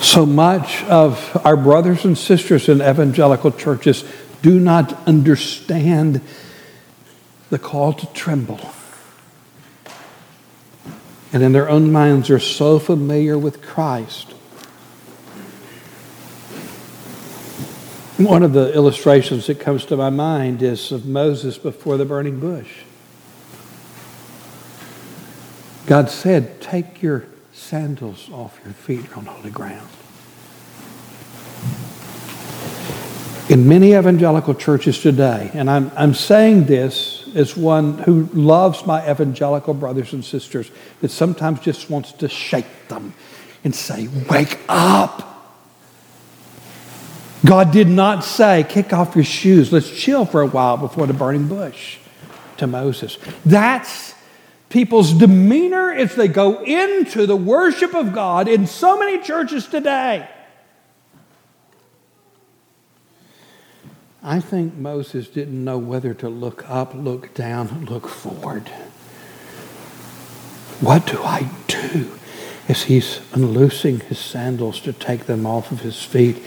So 0.00 0.24
much 0.24 0.84
of 0.84 1.44
our 1.44 1.56
brothers 1.56 2.04
and 2.04 2.16
sisters 2.16 2.68
in 2.68 2.80
evangelical 2.80 3.50
churches 3.50 4.04
do 4.42 4.60
not 4.60 4.92
understand 5.08 6.20
the 7.50 7.58
call 7.58 7.92
to 7.94 8.06
tremble. 8.12 8.60
And 11.32 11.42
in 11.42 11.50
their 11.50 11.68
own 11.68 11.90
minds 11.90 12.30
are 12.30 12.38
so 12.38 12.78
familiar 12.78 13.36
with 13.36 13.60
Christ 13.60 14.31
One 18.24 18.44
of 18.44 18.52
the 18.52 18.72
illustrations 18.72 19.48
that 19.48 19.58
comes 19.58 19.84
to 19.86 19.96
my 19.96 20.10
mind 20.10 20.62
is 20.62 20.92
of 20.92 21.06
Moses 21.06 21.58
before 21.58 21.96
the 21.96 22.04
burning 22.04 22.38
bush. 22.38 22.82
God 25.86 26.08
said, 26.08 26.60
Take 26.60 27.02
your 27.02 27.24
sandals 27.52 28.30
off 28.30 28.60
your 28.64 28.74
feet 28.74 29.16
on 29.16 29.26
holy 29.26 29.50
ground. 29.50 29.88
In 33.48 33.68
many 33.68 33.94
evangelical 33.94 34.54
churches 34.54 35.00
today, 35.00 35.50
and 35.52 35.68
I'm, 35.68 35.90
I'm 35.96 36.14
saying 36.14 36.66
this 36.66 37.28
as 37.34 37.56
one 37.56 37.98
who 37.98 38.28
loves 38.32 38.86
my 38.86 39.10
evangelical 39.10 39.74
brothers 39.74 40.12
and 40.12 40.24
sisters, 40.24 40.70
that 41.00 41.10
sometimes 41.10 41.58
just 41.58 41.90
wants 41.90 42.12
to 42.12 42.28
shake 42.28 42.88
them 42.88 43.14
and 43.64 43.74
say, 43.74 44.08
Wake 44.30 44.60
up! 44.68 45.31
God 47.44 47.72
did 47.72 47.88
not 47.88 48.24
say, 48.24 48.64
kick 48.68 48.92
off 48.92 49.14
your 49.16 49.24
shoes, 49.24 49.72
let's 49.72 49.90
chill 49.90 50.24
for 50.24 50.42
a 50.42 50.46
while 50.46 50.76
before 50.76 51.06
the 51.06 51.14
burning 51.14 51.48
bush 51.48 51.98
to 52.58 52.66
Moses. 52.66 53.18
That's 53.44 54.14
people's 54.68 55.12
demeanor 55.12 55.92
as 55.92 56.14
they 56.14 56.28
go 56.28 56.62
into 56.62 57.26
the 57.26 57.36
worship 57.36 57.94
of 57.94 58.12
God 58.14 58.48
in 58.48 58.66
so 58.66 58.98
many 58.98 59.20
churches 59.22 59.66
today. 59.66 60.28
I 64.22 64.38
think 64.38 64.74
Moses 64.74 65.26
didn't 65.26 65.64
know 65.64 65.78
whether 65.78 66.14
to 66.14 66.28
look 66.28 66.68
up, 66.70 66.94
look 66.94 67.34
down, 67.34 67.86
look 67.86 68.06
forward. 68.06 68.68
What 70.80 71.06
do 71.06 71.20
I 71.22 71.50
do 71.66 72.12
as 72.68 72.84
he's 72.84 73.20
unloosing 73.32 74.00
his 74.00 74.20
sandals 74.20 74.80
to 74.82 74.92
take 74.92 75.26
them 75.26 75.44
off 75.44 75.72
of 75.72 75.80
his 75.80 76.02
feet? 76.02 76.40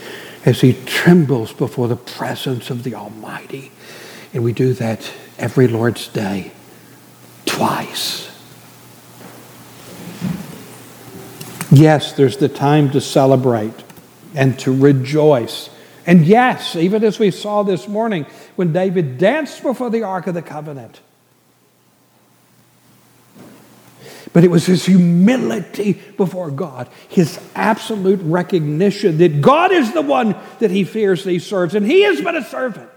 As 0.46 0.60
he 0.60 0.72
trembles 0.86 1.52
before 1.52 1.88
the 1.88 1.96
presence 1.96 2.70
of 2.70 2.84
the 2.84 2.94
Almighty. 2.94 3.72
And 4.32 4.44
we 4.44 4.52
do 4.52 4.72
that 4.74 5.12
every 5.38 5.66
Lord's 5.66 6.08
Day, 6.08 6.52
twice. 7.44 8.30
Yes, 11.70 12.12
there's 12.12 12.36
the 12.36 12.48
time 12.48 12.90
to 12.92 13.00
celebrate 13.00 13.74
and 14.34 14.56
to 14.60 14.74
rejoice. 14.74 15.68
And 16.06 16.24
yes, 16.24 16.76
even 16.76 17.02
as 17.02 17.18
we 17.18 17.32
saw 17.32 17.64
this 17.64 17.88
morning 17.88 18.24
when 18.54 18.72
David 18.72 19.18
danced 19.18 19.62
before 19.62 19.90
the 19.90 20.04
Ark 20.04 20.28
of 20.28 20.34
the 20.34 20.42
Covenant, 20.42 21.00
But 24.32 24.44
it 24.44 24.50
was 24.50 24.66
his 24.66 24.84
humility 24.84 25.94
before 26.16 26.50
God, 26.50 26.88
his 27.08 27.40
absolute 27.54 28.20
recognition 28.22 29.18
that 29.18 29.40
God 29.40 29.72
is 29.72 29.92
the 29.92 30.02
one 30.02 30.36
that 30.58 30.70
he 30.70 30.84
fears 30.84 31.24
he 31.24 31.38
serves, 31.38 31.74
and 31.74 31.86
he 31.86 32.04
is 32.04 32.20
but 32.20 32.36
a 32.36 32.44
servant. 32.44 32.90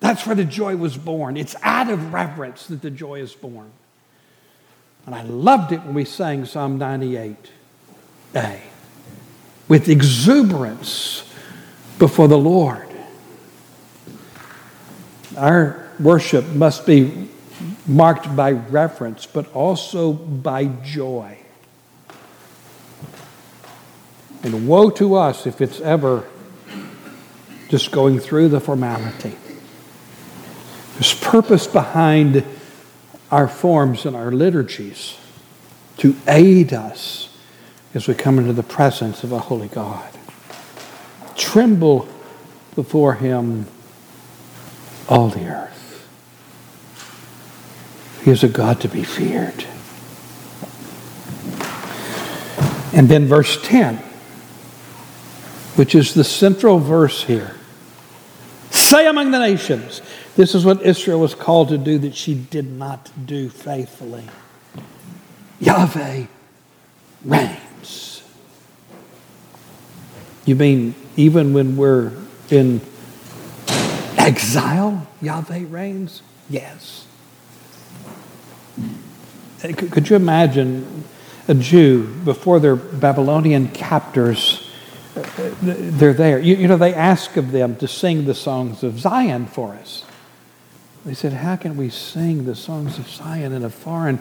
That's 0.00 0.26
where 0.26 0.34
the 0.34 0.44
joy 0.44 0.76
was 0.76 0.96
born. 0.96 1.36
It's 1.36 1.54
out 1.62 1.88
of 1.88 2.12
reverence 2.12 2.66
that 2.66 2.82
the 2.82 2.90
joy 2.90 3.20
is 3.20 3.32
born. 3.32 3.70
And 5.06 5.14
I 5.14 5.22
loved 5.22 5.72
it 5.72 5.82
when 5.82 5.94
we 5.94 6.04
sang 6.04 6.44
Psalm 6.44 6.78
98a 6.78 8.60
with 9.68 9.88
exuberance 9.88 11.24
before 11.98 12.28
the 12.28 12.38
Lord. 12.38 12.88
Our 15.36 15.88
worship 15.98 16.46
must 16.48 16.84
be 16.84 17.28
marked 17.86 18.34
by 18.36 18.52
reverence, 18.52 19.26
but 19.26 19.52
also 19.54 20.12
by 20.12 20.66
joy. 20.66 21.38
And 24.42 24.66
woe 24.66 24.90
to 24.90 25.14
us 25.14 25.46
if 25.46 25.60
it's 25.60 25.80
ever 25.80 26.26
just 27.68 27.90
going 27.90 28.18
through 28.18 28.48
the 28.48 28.60
formality. 28.60 29.36
There's 30.94 31.14
purpose 31.14 31.66
behind 31.66 32.44
our 33.30 33.48
forms 33.48 34.04
and 34.04 34.14
our 34.14 34.30
liturgies 34.30 35.16
to 35.98 36.14
aid 36.28 36.72
us 36.72 37.36
as 37.94 38.06
we 38.06 38.14
come 38.14 38.38
into 38.38 38.52
the 38.52 38.62
presence 38.62 39.24
of 39.24 39.32
a 39.32 39.38
holy 39.38 39.68
God. 39.68 40.08
Tremble 41.36 42.08
before 42.74 43.14
him 43.14 43.66
all 45.08 45.28
the 45.28 45.46
earth. 45.46 45.81
He 48.24 48.30
is 48.30 48.44
a 48.44 48.48
God 48.48 48.80
to 48.82 48.88
be 48.88 49.02
feared. 49.02 49.64
And 52.94 53.08
then 53.08 53.26
verse 53.26 53.58
10, 53.62 53.96
which 55.76 55.94
is 55.94 56.14
the 56.14 56.24
central 56.24 56.78
verse 56.78 57.24
here. 57.24 57.56
Say 58.70 59.06
among 59.06 59.30
the 59.30 59.38
nations, 59.38 60.02
this 60.36 60.54
is 60.54 60.64
what 60.64 60.82
Israel 60.82 61.20
was 61.20 61.34
called 61.34 61.70
to 61.70 61.78
do 61.78 61.98
that 61.98 62.14
she 62.14 62.34
did 62.34 62.70
not 62.70 63.10
do 63.26 63.48
faithfully. 63.48 64.24
Yahweh 65.58 66.26
reigns. 67.24 68.22
You 70.44 70.54
mean 70.54 70.94
even 71.16 71.54
when 71.54 71.76
we're 71.76 72.12
in 72.50 72.80
exile, 74.18 75.06
Yahweh 75.20 75.64
reigns? 75.68 76.22
Yes. 76.50 77.06
Could 79.62 80.10
you 80.10 80.16
imagine 80.16 81.04
a 81.46 81.54
Jew 81.54 82.06
before 82.24 82.58
their 82.58 82.76
Babylonian 82.76 83.68
captors? 83.68 84.68
Uh, 85.16 85.22
they're 85.62 86.12
there. 86.14 86.38
You, 86.38 86.56
you 86.56 86.68
know, 86.68 86.76
they 86.76 86.94
ask 86.94 87.36
of 87.36 87.52
them 87.52 87.76
to 87.76 87.86
sing 87.86 88.24
the 88.24 88.34
songs 88.34 88.82
of 88.82 88.98
Zion 88.98 89.46
for 89.46 89.74
us. 89.74 90.04
They 91.04 91.14
said, 91.14 91.32
How 91.32 91.56
can 91.56 91.76
we 91.76 91.90
sing 91.90 92.44
the 92.44 92.54
songs 92.54 92.98
of 92.98 93.08
Zion 93.08 93.52
in 93.52 93.64
a 93.64 93.70
foreign 93.70 94.20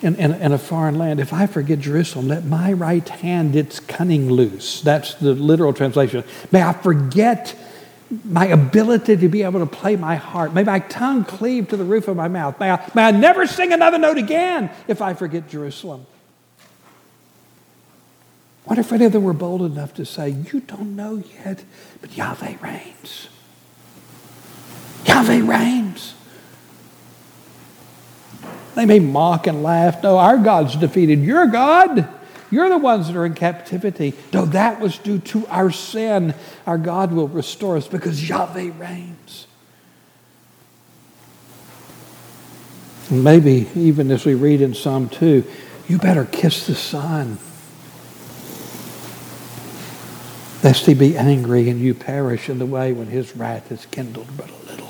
in, 0.00 0.14
in, 0.14 0.32
in, 0.34 0.52
a 0.52 0.58
foreign 0.58 0.96
land. 0.96 1.18
If 1.18 1.32
I 1.32 1.46
forget 1.46 1.80
Jerusalem, 1.80 2.28
let 2.28 2.44
my 2.44 2.72
right 2.72 3.08
hand 3.08 3.56
its 3.56 3.80
cunning 3.80 4.30
loose. 4.30 4.80
That's 4.80 5.14
the 5.14 5.34
literal 5.34 5.72
translation. 5.72 6.22
May 6.52 6.62
I 6.62 6.72
forget 6.72 7.56
my 8.24 8.46
ability 8.46 9.16
to 9.16 9.28
be 9.28 9.42
able 9.42 9.60
to 9.60 9.66
play 9.66 9.96
my 9.96 10.16
heart. 10.16 10.54
May 10.54 10.64
my 10.64 10.78
tongue 10.78 11.24
cleave 11.24 11.68
to 11.68 11.76
the 11.76 11.84
roof 11.84 12.08
of 12.08 12.16
my 12.16 12.28
mouth. 12.28 12.58
May 12.58 12.70
I, 12.70 12.90
may 12.94 13.04
I 13.04 13.10
never 13.10 13.46
sing 13.46 13.72
another 13.72 13.98
note 13.98 14.18
again 14.18 14.70
if 14.86 15.02
I 15.02 15.14
forget 15.14 15.48
Jerusalem. 15.48 16.06
What 18.64 18.78
if 18.78 18.92
any 18.92 19.04
of 19.04 19.12
them 19.12 19.24
were 19.24 19.32
bold 19.32 19.62
enough 19.62 19.94
to 19.94 20.04
say, 20.04 20.30
You 20.30 20.60
don't 20.60 20.94
know 20.94 21.22
yet, 21.44 21.64
but 22.00 22.16
Yahweh 22.16 22.56
reigns? 22.60 23.28
Yahweh 25.06 25.40
reigns. 25.40 26.14
They 28.74 28.86
may 28.86 29.00
mock 29.00 29.46
and 29.46 29.62
laugh. 29.62 30.02
No, 30.02 30.18
our 30.18 30.38
God's 30.38 30.76
defeated. 30.76 31.20
Your 31.20 31.46
God. 31.46 32.08
You're 32.50 32.68
the 32.70 32.78
ones 32.78 33.08
that 33.08 33.16
are 33.16 33.26
in 33.26 33.34
captivity. 33.34 34.14
Though 34.30 34.46
that 34.46 34.80
was 34.80 34.98
due 34.98 35.18
to 35.18 35.46
our 35.48 35.70
sin, 35.70 36.34
our 36.66 36.78
God 36.78 37.12
will 37.12 37.28
restore 37.28 37.76
us 37.76 37.86
because 37.86 38.26
Yahweh 38.26 38.72
reigns. 38.78 39.46
Maybe 43.10 43.68
even 43.74 44.10
as 44.10 44.24
we 44.24 44.34
read 44.34 44.60
in 44.60 44.74
Psalm 44.74 45.08
2, 45.08 45.44
you 45.88 45.98
better 45.98 46.26
kiss 46.26 46.66
the 46.66 46.74
Son, 46.74 47.38
lest 50.62 50.84
he 50.84 50.92
be 50.92 51.16
angry 51.16 51.70
and 51.70 51.80
you 51.80 51.94
perish 51.94 52.50
in 52.50 52.58
the 52.58 52.66
way 52.66 52.92
when 52.92 53.06
his 53.06 53.34
wrath 53.34 53.72
is 53.72 53.86
kindled 53.86 54.28
but 54.36 54.50
a 54.50 54.70
little. 54.70 54.87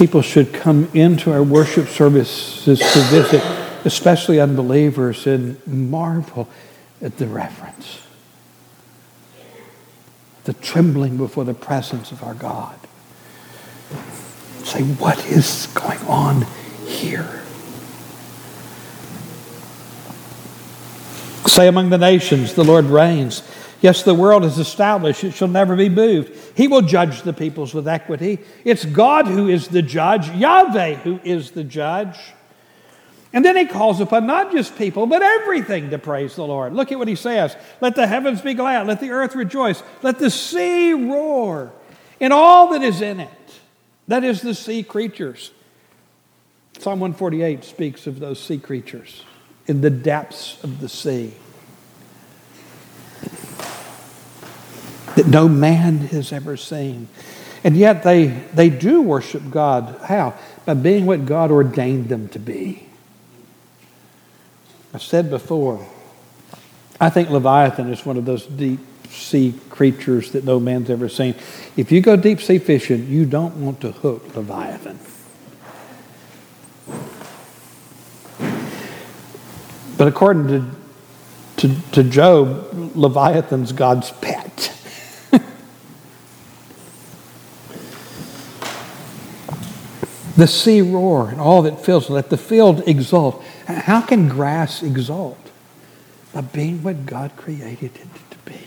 People 0.00 0.22
should 0.22 0.54
come 0.54 0.88
into 0.94 1.30
our 1.30 1.42
worship 1.42 1.86
services 1.86 2.78
to 2.78 3.00
visit, 3.10 3.44
especially 3.84 4.40
unbelievers, 4.40 5.26
and 5.26 5.58
marvel 5.66 6.48
at 7.02 7.18
the 7.18 7.26
reverence, 7.26 8.00
the 10.44 10.54
trembling 10.54 11.18
before 11.18 11.44
the 11.44 11.52
presence 11.52 12.12
of 12.12 12.22
our 12.22 12.32
God. 12.32 12.78
Say, 14.64 14.80
what 14.82 15.22
is 15.26 15.66
going 15.74 16.00
on 16.08 16.46
here? 16.86 17.42
Say 21.46 21.68
among 21.68 21.90
the 21.90 21.98
nations, 21.98 22.54
the 22.54 22.64
Lord 22.64 22.86
reigns. 22.86 23.42
Yes, 23.80 24.02
the 24.02 24.14
world 24.14 24.44
is 24.44 24.58
established, 24.58 25.24
it 25.24 25.32
shall 25.32 25.48
never 25.48 25.74
be 25.74 25.88
moved. 25.88 26.56
He 26.56 26.68
will 26.68 26.82
judge 26.82 27.22
the 27.22 27.32
peoples 27.32 27.72
with 27.72 27.88
equity. 27.88 28.38
It's 28.64 28.84
God 28.84 29.26
who 29.26 29.48
is 29.48 29.68
the 29.68 29.82
judge, 29.82 30.28
Yahweh 30.30 30.96
who 30.96 31.18
is 31.24 31.52
the 31.52 31.64
judge. 31.64 32.18
And 33.32 33.44
then 33.44 33.56
he 33.56 33.64
calls 33.64 34.00
upon 34.00 34.26
not 34.26 34.52
just 34.52 34.76
people, 34.76 35.06
but 35.06 35.22
everything 35.22 35.90
to 35.90 35.98
praise 35.98 36.34
the 36.34 36.44
Lord. 36.44 36.74
Look 36.74 36.90
at 36.92 36.98
what 36.98 37.08
he 37.08 37.14
says 37.14 37.56
Let 37.80 37.94
the 37.94 38.06
heavens 38.06 38.40
be 38.40 38.54
glad, 38.54 38.86
let 38.86 39.00
the 39.00 39.10
earth 39.10 39.34
rejoice, 39.34 39.82
let 40.02 40.18
the 40.18 40.30
sea 40.30 40.92
roar, 40.92 41.72
and 42.20 42.32
all 42.32 42.72
that 42.72 42.82
is 42.82 43.00
in 43.00 43.20
it. 43.20 43.30
That 44.08 44.24
is 44.24 44.42
the 44.42 44.54
sea 44.54 44.82
creatures. 44.82 45.52
Psalm 46.78 46.98
148 47.00 47.62
speaks 47.62 48.06
of 48.06 48.18
those 48.18 48.40
sea 48.40 48.58
creatures 48.58 49.22
in 49.66 49.80
the 49.82 49.90
depths 49.90 50.62
of 50.64 50.80
the 50.80 50.88
sea. 50.88 51.32
That 55.16 55.26
no 55.26 55.48
man 55.48 55.98
has 55.98 56.32
ever 56.32 56.56
seen. 56.56 57.08
And 57.62 57.76
yet 57.76 58.02
they, 58.02 58.28
they 58.54 58.70
do 58.70 59.02
worship 59.02 59.42
God. 59.50 60.00
How? 60.04 60.34
By 60.64 60.74
being 60.74 61.06
what 61.06 61.26
God 61.26 61.50
ordained 61.50 62.08
them 62.08 62.28
to 62.30 62.38
be. 62.38 62.86
I 64.94 64.98
said 64.98 65.30
before, 65.30 65.86
I 67.00 67.10
think 67.10 67.30
Leviathan 67.30 67.92
is 67.92 68.04
one 68.04 68.16
of 68.16 68.24
those 68.24 68.46
deep 68.46 68.80
sea 69.08 69.54
creatures 69.68 70.32
that 70.32 70.44
no 70.44 70.58
man's 70.60 70.90
ever 70.90 71.08
seen. 71.08 71.34
If 71.76 71.92
you 71.92 72.00
go 72.00 72.16
deep 72.16 72.40
sea 72.40 72.58
fishing, 72.58 73.08
you 73.08 73.24
don't 73.26 73.56
want 73.56 73.80
to 73.82 73.92
hook 73.92 74.34
Leviathan. 74.34 74.98
But 79.96 80.08
according 80.08 80.46
to, 80.48 81.68
to, 81.68 81.90
to 81.92 82.04
Job, 82.04 82.70
Leviathan's 82.94 83.72
God's 83.72 84.10
pet. 84.10 84.74
The 90.36 90.46
sea 90.46 90.80
roar 90.80 91.28
and 91.28 91.40
all 91.40 91.62
that 91.62 91.84
fills 91.84 92.08
it. 92.08 92.12
Let 92.12 92.30
the 92.30 92.36
field 92.36 92.86
exult. 92.86 93.42
How 93.66 94.00
can 94.00 94.28
grass 94.28 94.82
exult? 94.82 95.38
By 96.32 96.42
being 96.42 96.82
what 96.82 97.06
God 97.06 97.32
created 97.36 97.96
it 97.96 98.30
to 98.30 98.38
be. 98.44 98.58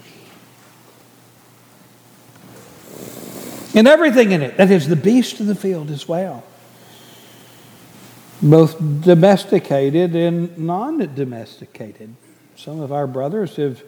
And 3.76 3.88
everything 3.88 4.32
in 4.32 4.41
it, 4.41 4.58
that 4.58 4.69
is 4.69 4.88
the 4.88 4.95
beast 4.95 5.39
of 5.39 5.47
the 5.47 5.56
field 5.56 5.89
as 5.89 6.08
well. 6.08 6.43
Both 8.41 8.78
domesticated 9.02 10.15
and 10.15 10.58
non 10.58 10.97
domesticated. 11.15 12.13
Some 12.56 12.82
of 12.82 12.91
our 12.91 13.08
brothers 13.08 13.56
have 13.56 13.82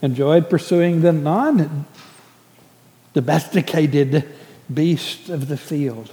enjoyed 0.00 0.48
pursuing 0.48 1.00
the 1.00 1.12
non 1.12 1.86
domesticated 3.12 4.24
beast 4.72 5.28
of 5.28 5.48
the 5.48 5.56
field. 5.56 6.12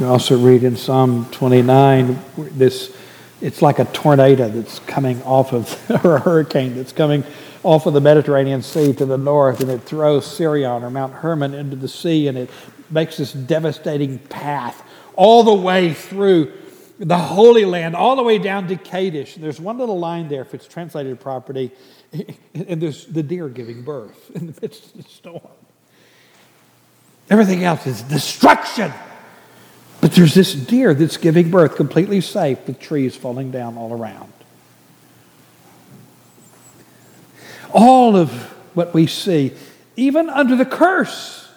You 0.00 0.06
also 0.08 0.36
read 0.36 0.64
in 0.64 0.76
Psalm 0.76 1.26
29 1.30 2.20
this 2.36 2.96
it's 3.40 3.62
like 3.62 3.78
a 3.78 3.84
tornado 3.84 4.48
that's 4.48 4.80
coming 4.80 5.22
off 5.22 5.52
of 5.52 5.90
or 6.04 6.16
a 6.16 6.20
hurricane 6.20 6.74
that's 6.74 6.92
coming 6.92 7.22
off 7.62 7.86
of 7.86 7.94
the 7.94 8.00
Mediterranean 8.00 8.60
Sea 8.60 8.92
to 8.92 9.06
the 9.06 9.16
north 9.16 9.60
and 9.60 9.70
it 9.70 9.82
throws 9.82 10.26
Sirion 10.26 10.82
or 10.82 10.90
Mount 10.90 11.12
Hermon 11.12 11.54
into 11.54 11.76
the 11.76 11.86
sea 11.86 12.26
and 12.26 12.36
it 12.36 12.50
makes 12.90 13.18
this 13.18 13.32
devastating 13.32 14.18
path 14.18 14.82
all 15.14 15.44
the 15.44 15.54
way 15.54 15.94
through 15.94 16.52
the 16.98 17.18
Holy 17.18 17.64
Land, 17.64 17.94
all 17.94 18.16
the 18.16 18.22
way 18.24 18.38
down 18.38 18.66
to 18.68 18.76
Kadesh. 18.76 19.36
There's 19.36 19.60
one 19.60 19.78
little 19.78 19.98
line 19.98 20.26
there, 20.28 20.42
if 20.42 20.54
it's 20.54 20.66
translated 20.66 21.20
properly, 21.20 21.70
and 22.54 22.82
there's 22.82 23.06
the 23.06 23.22
deer 23.22 23.48
giving 23.48 23.82
birth 23.82 24.32
in 24.34 24.48
the 24.48 24.58
midst 24.60 24.86
of 24.86 25.04
the 25.04 25.08
storm. 25.08 25.40
Everything 27.30 27.62
else 27.62 27.86
is 27.86 28.02
destruction. 28.02 28.92
But 30.04 30.12
there's 30.12 30.34
this 30.34 30.52
deer 30.54 30.92
that's 30.92 31.16
giving 31.16 31.50
birth 31.50 31.76
completely 31.76 32.20
safe 32.20 32.58
with 32.66 32.78
trees 32.78 33.16
falling 33.16 33.50
down 33.50 33.78
all 33.78 33.90
around. 33.90 34.30
All 37.72 38.14
of 38.14 38.30
what 38.74 38.92
we 38.92 39.06
see, 39.06 39.54
even 39.96 40.28
under 40.28 40.56
the 40.56 40.66
curse, 40.66 41.48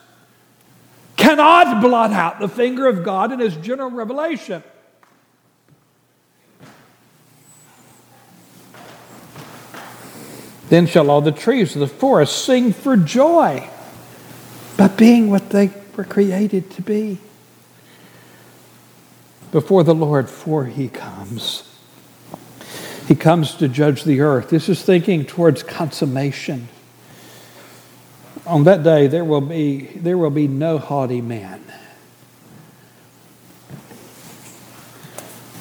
cannot 1.17 1.81
blot 1.81 2.13
out 2.13 2.39
the 2.39 2.47
finger 2.47 2.87
of 2.87 3.03
God 3.03 3.33
in 3.33 3.39
His 3.39 3.53
general 3.57 3.91
revelation. 3.91 4.63
Then 10.69 10.87
shall 10.87 11.11
all 11.11 11.19
the 11.19 11.33
trees 11.33 11.75
of 11.75 11.81
the 11.81 11.87
forest 11.87 12.45
sing 12.45 12.71
for 12.71 12.95
joy 12.95 13.69
by 14.77 14.87
being 14.87 15.29
what 15.29 15.49
they 15.49 15.69
were 15.97 16.05
created 16.05 16.71
to 16.71 16.81
be 16.81 17.19
before 19.51 19.83
the 19.83 19.95
Lord, 19.95 20.29
for 20.29 20.65
he 20.65 20.89
comes. 20.89 21.63
He 23.07 23.15
comes 23.15 23.55
to 23.55 23.67
judge 23.67 24.03
the 24.03 24.21
earth. 24.21 24.49
This 24.49 24.67
is 24.67 24.81
thinking 24.81 25.25
towards 25.25 25.63
consummation. 25.63 26.67
On 28.45 28.65
that 28.65 28.83
day, 28.83 29.07
there 29.07 29.25
will 29.25 29.41
be, 29.41 29.85
there 29.95 30.17
will 30.17 30.29
be 30.29 30.47
no 30.47 30.77
haughty 30.77 31.21
man. 31.21 31.63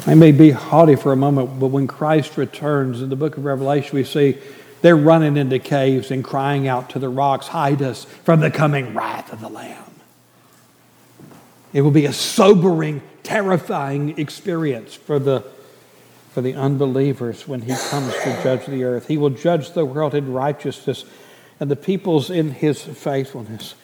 They 0.07 0.15
may 0.15 0.31
be 0.31 0.53
haughty 0.53 0.95
for 0.95 1.13
a 1.13 1.17
moment, 1.17 1.59
but 1.59 1.69
when 1.69 1.89
Christ 1.89 2.37
returns 2.37 3.03
in 3.03 3.09
the 3.09 3.17
book 3.17 3.37
of 3.37 3.45
Revelation, 3.45 3.97
we 3.97 4.05
see 4.05 4.39
they're 4.81 4.97
running 4.97 5.37
into 5.37 5.59
caves 5.59 6.13
and 6.13 6.23
crying 6.23 6.69
out 6.69 6.91
to 6.91 7.01
the 7.01 7.09
rocks, 7.09 7.49
Hide 7.49 7.83
us 7.83 8.05
from 8.05 8.39
the 8.39 8.51
coming 8.51 8.95
wrath 8.95 9.33
of 9.33 9.41
the 9.41 9.49
Lamb. 9.49 9.83
It 11.73 11.81
will 11.81 11.91
be 11.91 12.07
a 12.07 12.13
sobering, 12.13 13.03
terrifying 13.27 14.17
experience 14.19 14.95
for 14.95 15.19
the, 15.19 15.45
for 16.31 16.41
the 16.41 16.55
unbelievers 16.55 17.49
when 17.49 17.61
he 17.61 17.75
comes 17.91 18.15
to 18.15 18.41
judge 18.43 18.67
the 18.67 18.85
earth. 18.85 19.09
He 19.09 19.19
will 19.19 19.31
judge 19.31 19.73
the 19.73 19.85
world 19.85 20.15
in 20.15 20.33
righteousness 20.33 21.05
and 21.59 21.69
the 21.69 21.77
peoples 21.77 22.31
in 22.31 22.53
his 22.53 22.81
faithfulness. 22.81 23.75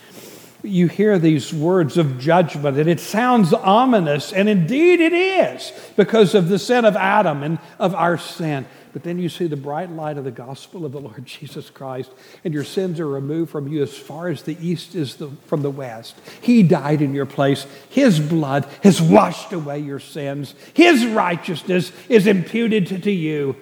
You 0.62 0.86
hear 0.86 1.18
these 1.18 1.53
words 1.53 1.99
of 1.99 2.20
judgment, 2.20 2.78
and 2.78 2.88
it 2.88 3.01
sounds 3.01 3.53
ominous, 3.53 4.32
and 4.32 4.49
indeed 4.49 5.01
it 5.01 5.12
is 5.12 5.72
because 5.97 6.36
of 6.36 6.49
the 6.49 6.59
sin 6.59 6.84
of 6.84 6.95
Adam 6.95 7.43
and 7.43 7.59
of 7.80 7.97
our 7.97 8.16
sin. 8.16 8.64
But 8.93 9.05
then 9.05 9.18
you 9.18 9.28
see 9.28 9.47
the 9.47 9.57
bright 9.57 9.90
light 9.90 10.18
of 10.18 10.24
the 10.24 10.30
gospel 10.30 10.84
of 10.84 10.93
the 10.93 11.01
Lord 11.01 11.24
Jesus 11.26 11.70
Christ, 11.70 12.11
and 12.45 12.53
your 12.53 12.64
sins 12.64 13.01
are 13.01 13.09
removed 13.09 13.51
from 13.51 13.68
you 13.68 13.82
as 13.82 13.97
far 13.97 14.28
as 14.28 14.43
the 14.43 14.57
east 14.61 14.95
is 14.95 15.16
the, 15.16 15.30
from 15.47 15.62
the 15.62 15.70
west. 15.70 16.14
He 16.40 16.62
died 16.62 17.01
in 17.01 17.14
your 17.14 17.26
place. 17.26 17.66
His 17.88 18.20
blood 18.20 18.66
has 18.82 19.01
washed 19.01 19.53
away 19.53 19.78
your 19.78 20.01
sins. 20.01 20.55
His 20.74 21.07
righteousness 21.07 21.93
is 22.09 22.26
imputed 22.26 22.88
to, 22.88 22.99
to 22.99 23.11
you. 23.11 23.57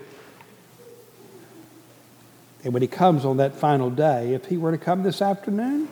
And 2.63 2.75
when 2.75 2.83
he 2.83 2.89
comes 2.89 3.25
on 3.25 3.39
that 3.39 3.55
final 3.55 3.89
day, 3.89 4.35
if 4.35 4.47
he 4.47 4.57
were 4.57 4.73
to 4.73 4.79
come 4.79 5.03
this 5.03 5.23
afternoon, 5.23 5.89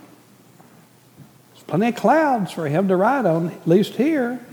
there's 1.53 1.65
plenty 1.67 1.89
of 1.89 1.97
clouds 1.97 2.53
for 2.53 2.69
him 2.69 2.89
to 2.89 2.97
ride 2.97 3.25
on, 3.25 3.51
at 3.51 3.67
least 3.67 3.95
here. 3.95 4.45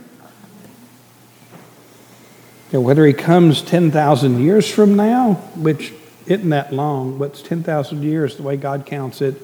And 2.76 2.84
whether 2.84 3.06
he 3.06 3.14
comes 3.14 3.62
10,000 3.62 4.44
years 4.44 4.70
from 4.70 4.98
now, 4.98 5.36
which 5.56 5.94
isn't 6.26 6.50
that 6.50 6.74
long, 6.74 7.18
but 7.18 7.30
it's 7.30 7.42
10,000 7.42 8.04
years 8.04 8.36
the 8.36 8.44
way 8.44 8.58
God 8.58 8.86
counts 8.86 9.22
it, 9.22 9.42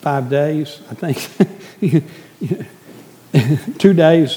five 0.00 0.30
days, 0.30 0.80
I 0.90 0.94
think. 0.94 1.18
Two 3.78 3.92
days, 3.92 4.36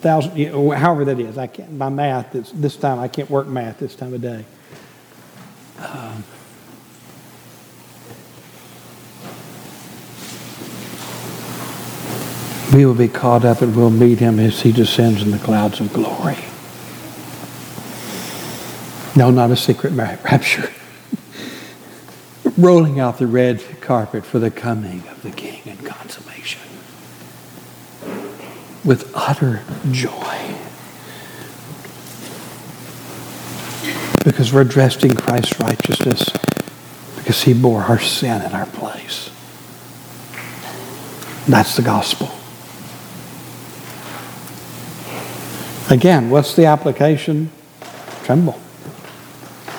thousand, 0.00 0.36
however 0.74 1.04
that 1.04 1.20
is. 1.20 1.38
I 1.38 1.46
can't, 1.46 1.70
my 1.70 1.88
math, 1.88 2.32
this 2.32 2.74
time, 2.74 2.98
I 2.98 3.06
can't 3.06 3.30
work 3.30 3.46
math 3.46 3.78
this 3.78 3.94
time 3.94 4.12
of 4.12 4.20
day. 4.20 4.44
Um, 5.78 6.24
we 12.74 12.84
will 12.84 12.94
be 12.94 13.06
caught 13.06 13.44
up 13.44 13.62
and 13.62 13.76
we'll 13.76 13.88
meet 13.88 14.18
him 14.18 14.40
as 14.40 14.62
he 14.62 14.72
descends 14.72 15.22
in 15.22 15.30
the 15.30 15.38
clouds 15.38 15.78
of 15.78 15.92
glory. 15.92 16.38
No, 19.16 19.30
not 19.30 19.50
a 19.50 19.56
secret 19.56 19.94
rapture. 19.94 20.70
Rolling 22.58 23.00
out 23.00 23.18
the 23.18 23.26
red 23.26 23.64
carpet 23.80 24.26
for 24.26 24.38
the 24.38 24.50
coming 24.50 25.08
of 25.08 25.22
the 25.22 25.30
King 25.30 25.62
and 25.64 25.84
consummation. 25.86 26.60
With 28.84 29.10
utter 29.14 29.62
joy. 29.90 30.56
Because 34.22 34.52
we're 34.52 34.64
dressed 34.64 35.02
in 35.02 35.16
Christ's 35.16 35.58
righteousness. 35.60 36.28
Because 37.16 37.42
he 37.42 37.54
bore 37.54 37.84
our 37.84 37.98
sin 37.98 38.42
in 38.42 38.52
our 38.52 38.66
place. 38.66 39.30
That's 41.48 41.74
the 41.76 41.82
gospel. 41.82 42.30
Again, 45.88 46.28
what's 46.28 46.54
the 46.54 46.66
application? 46.66 47.50
Tremble. 48.24 48.60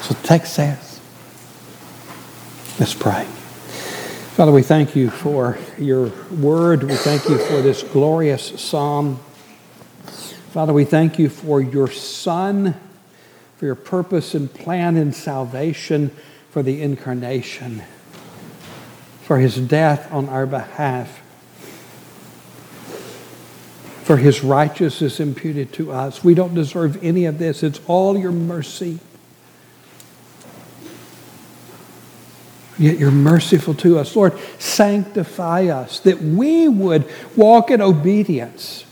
So 0.07 0.13
the 0.13 0.23
text 0.25 0.53
says. 0.53 1.01
Let's 2.79 2.93
pray. 2.93 3.25
Father, 3.25 4.53
we 4.53 4.61
thank 4.61 4.95
you 4.95 5.09
for 5.09 5.57
your 5.77 6.13
word. 6.31 6.83
We 6.83 6.95
thank 6.95 7.27
you 7.27 7.37
for 7.37 7.61
this 7.61 7.83
glorious 7.83 8.57
psalm. 8.61 9.17
Father, 10.53 10.71
we 10.71 10.85
thank 10.85 11.19
you 11.19 11.27
for 11.27 11.59
your 11.59 11.91
Son, 11.91 12.73
for 13.57 13.65
your 13.65 13.75
purpose 13.75 14.33
and 14.33 14.53
plan 14.53 14.95
in 14.95 15.11
salvation, 15.11 16.11
for 16.51 16.63
the 16.63 16.81
incarnation, 16.81 17.83
for 19.23 19.39
his 19.39 19.57
death 19.57 20.09
on 20.13 20.29
our 20.29 20.45
behalf 20.45 21.21
for 24.07 24.15
his 24.15 24.41
righteousness 24.41 25.19
imputed 25.19 25.73
to 25.73 25.91
us. 25.91 26.23
We 26.23 26.33
don't 26.33 26.53
deserve 26.53 27.03
any 27.03 27.25
of 27.25 27.39
this. 27.39 27.61
It's 27.61 27.81
all 27.87 28.17
your 28.17 28.31
mercy. 28.31 28.99
Yet 32.79 32.99
you're 32.99 33.11
merciful 33.11 33.73
to 33.75 33.97
us. 33.97 34.15
Lord, 34.15 34.37
sanctify 34.59 35.65
us 35.67 35.99
that 36.01 36.21
we 36.21 36.67
would 36.67 37.09
walk 37.35 37.71
in 37.71 37.81
obedience, 37.81 38.85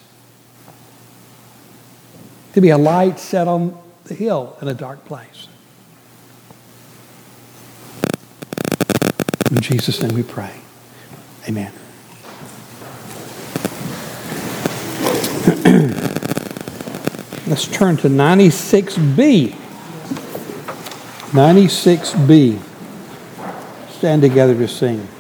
to 2.54 2.62
be 2.62 2.70
a 2.70 2.78
light 2.78 3.20
set 3.20 3.48
on 3.48 3.78
the 4.06 4.14
hill 4.14 4.58
in 4.62 4.68
a 4.68 4.74
dark 4.74 5.06
place. 5.06 5.48
In 9.52 9.62
Jesus' 9.62 10.02
name 10.02 10.16
we 10.16 10.24
pray. 10.24 10.54
Amen. 11.48 11.72
Let's 17.48 17.68
turn 17.68 17.98
to 17.98 18.08
96b. 18.08 19.56
96b. 21.32 22.75
Stand 24.06 24.22
together 24.22 24.54
to 24.54 24.68
sing. 24.68 25.15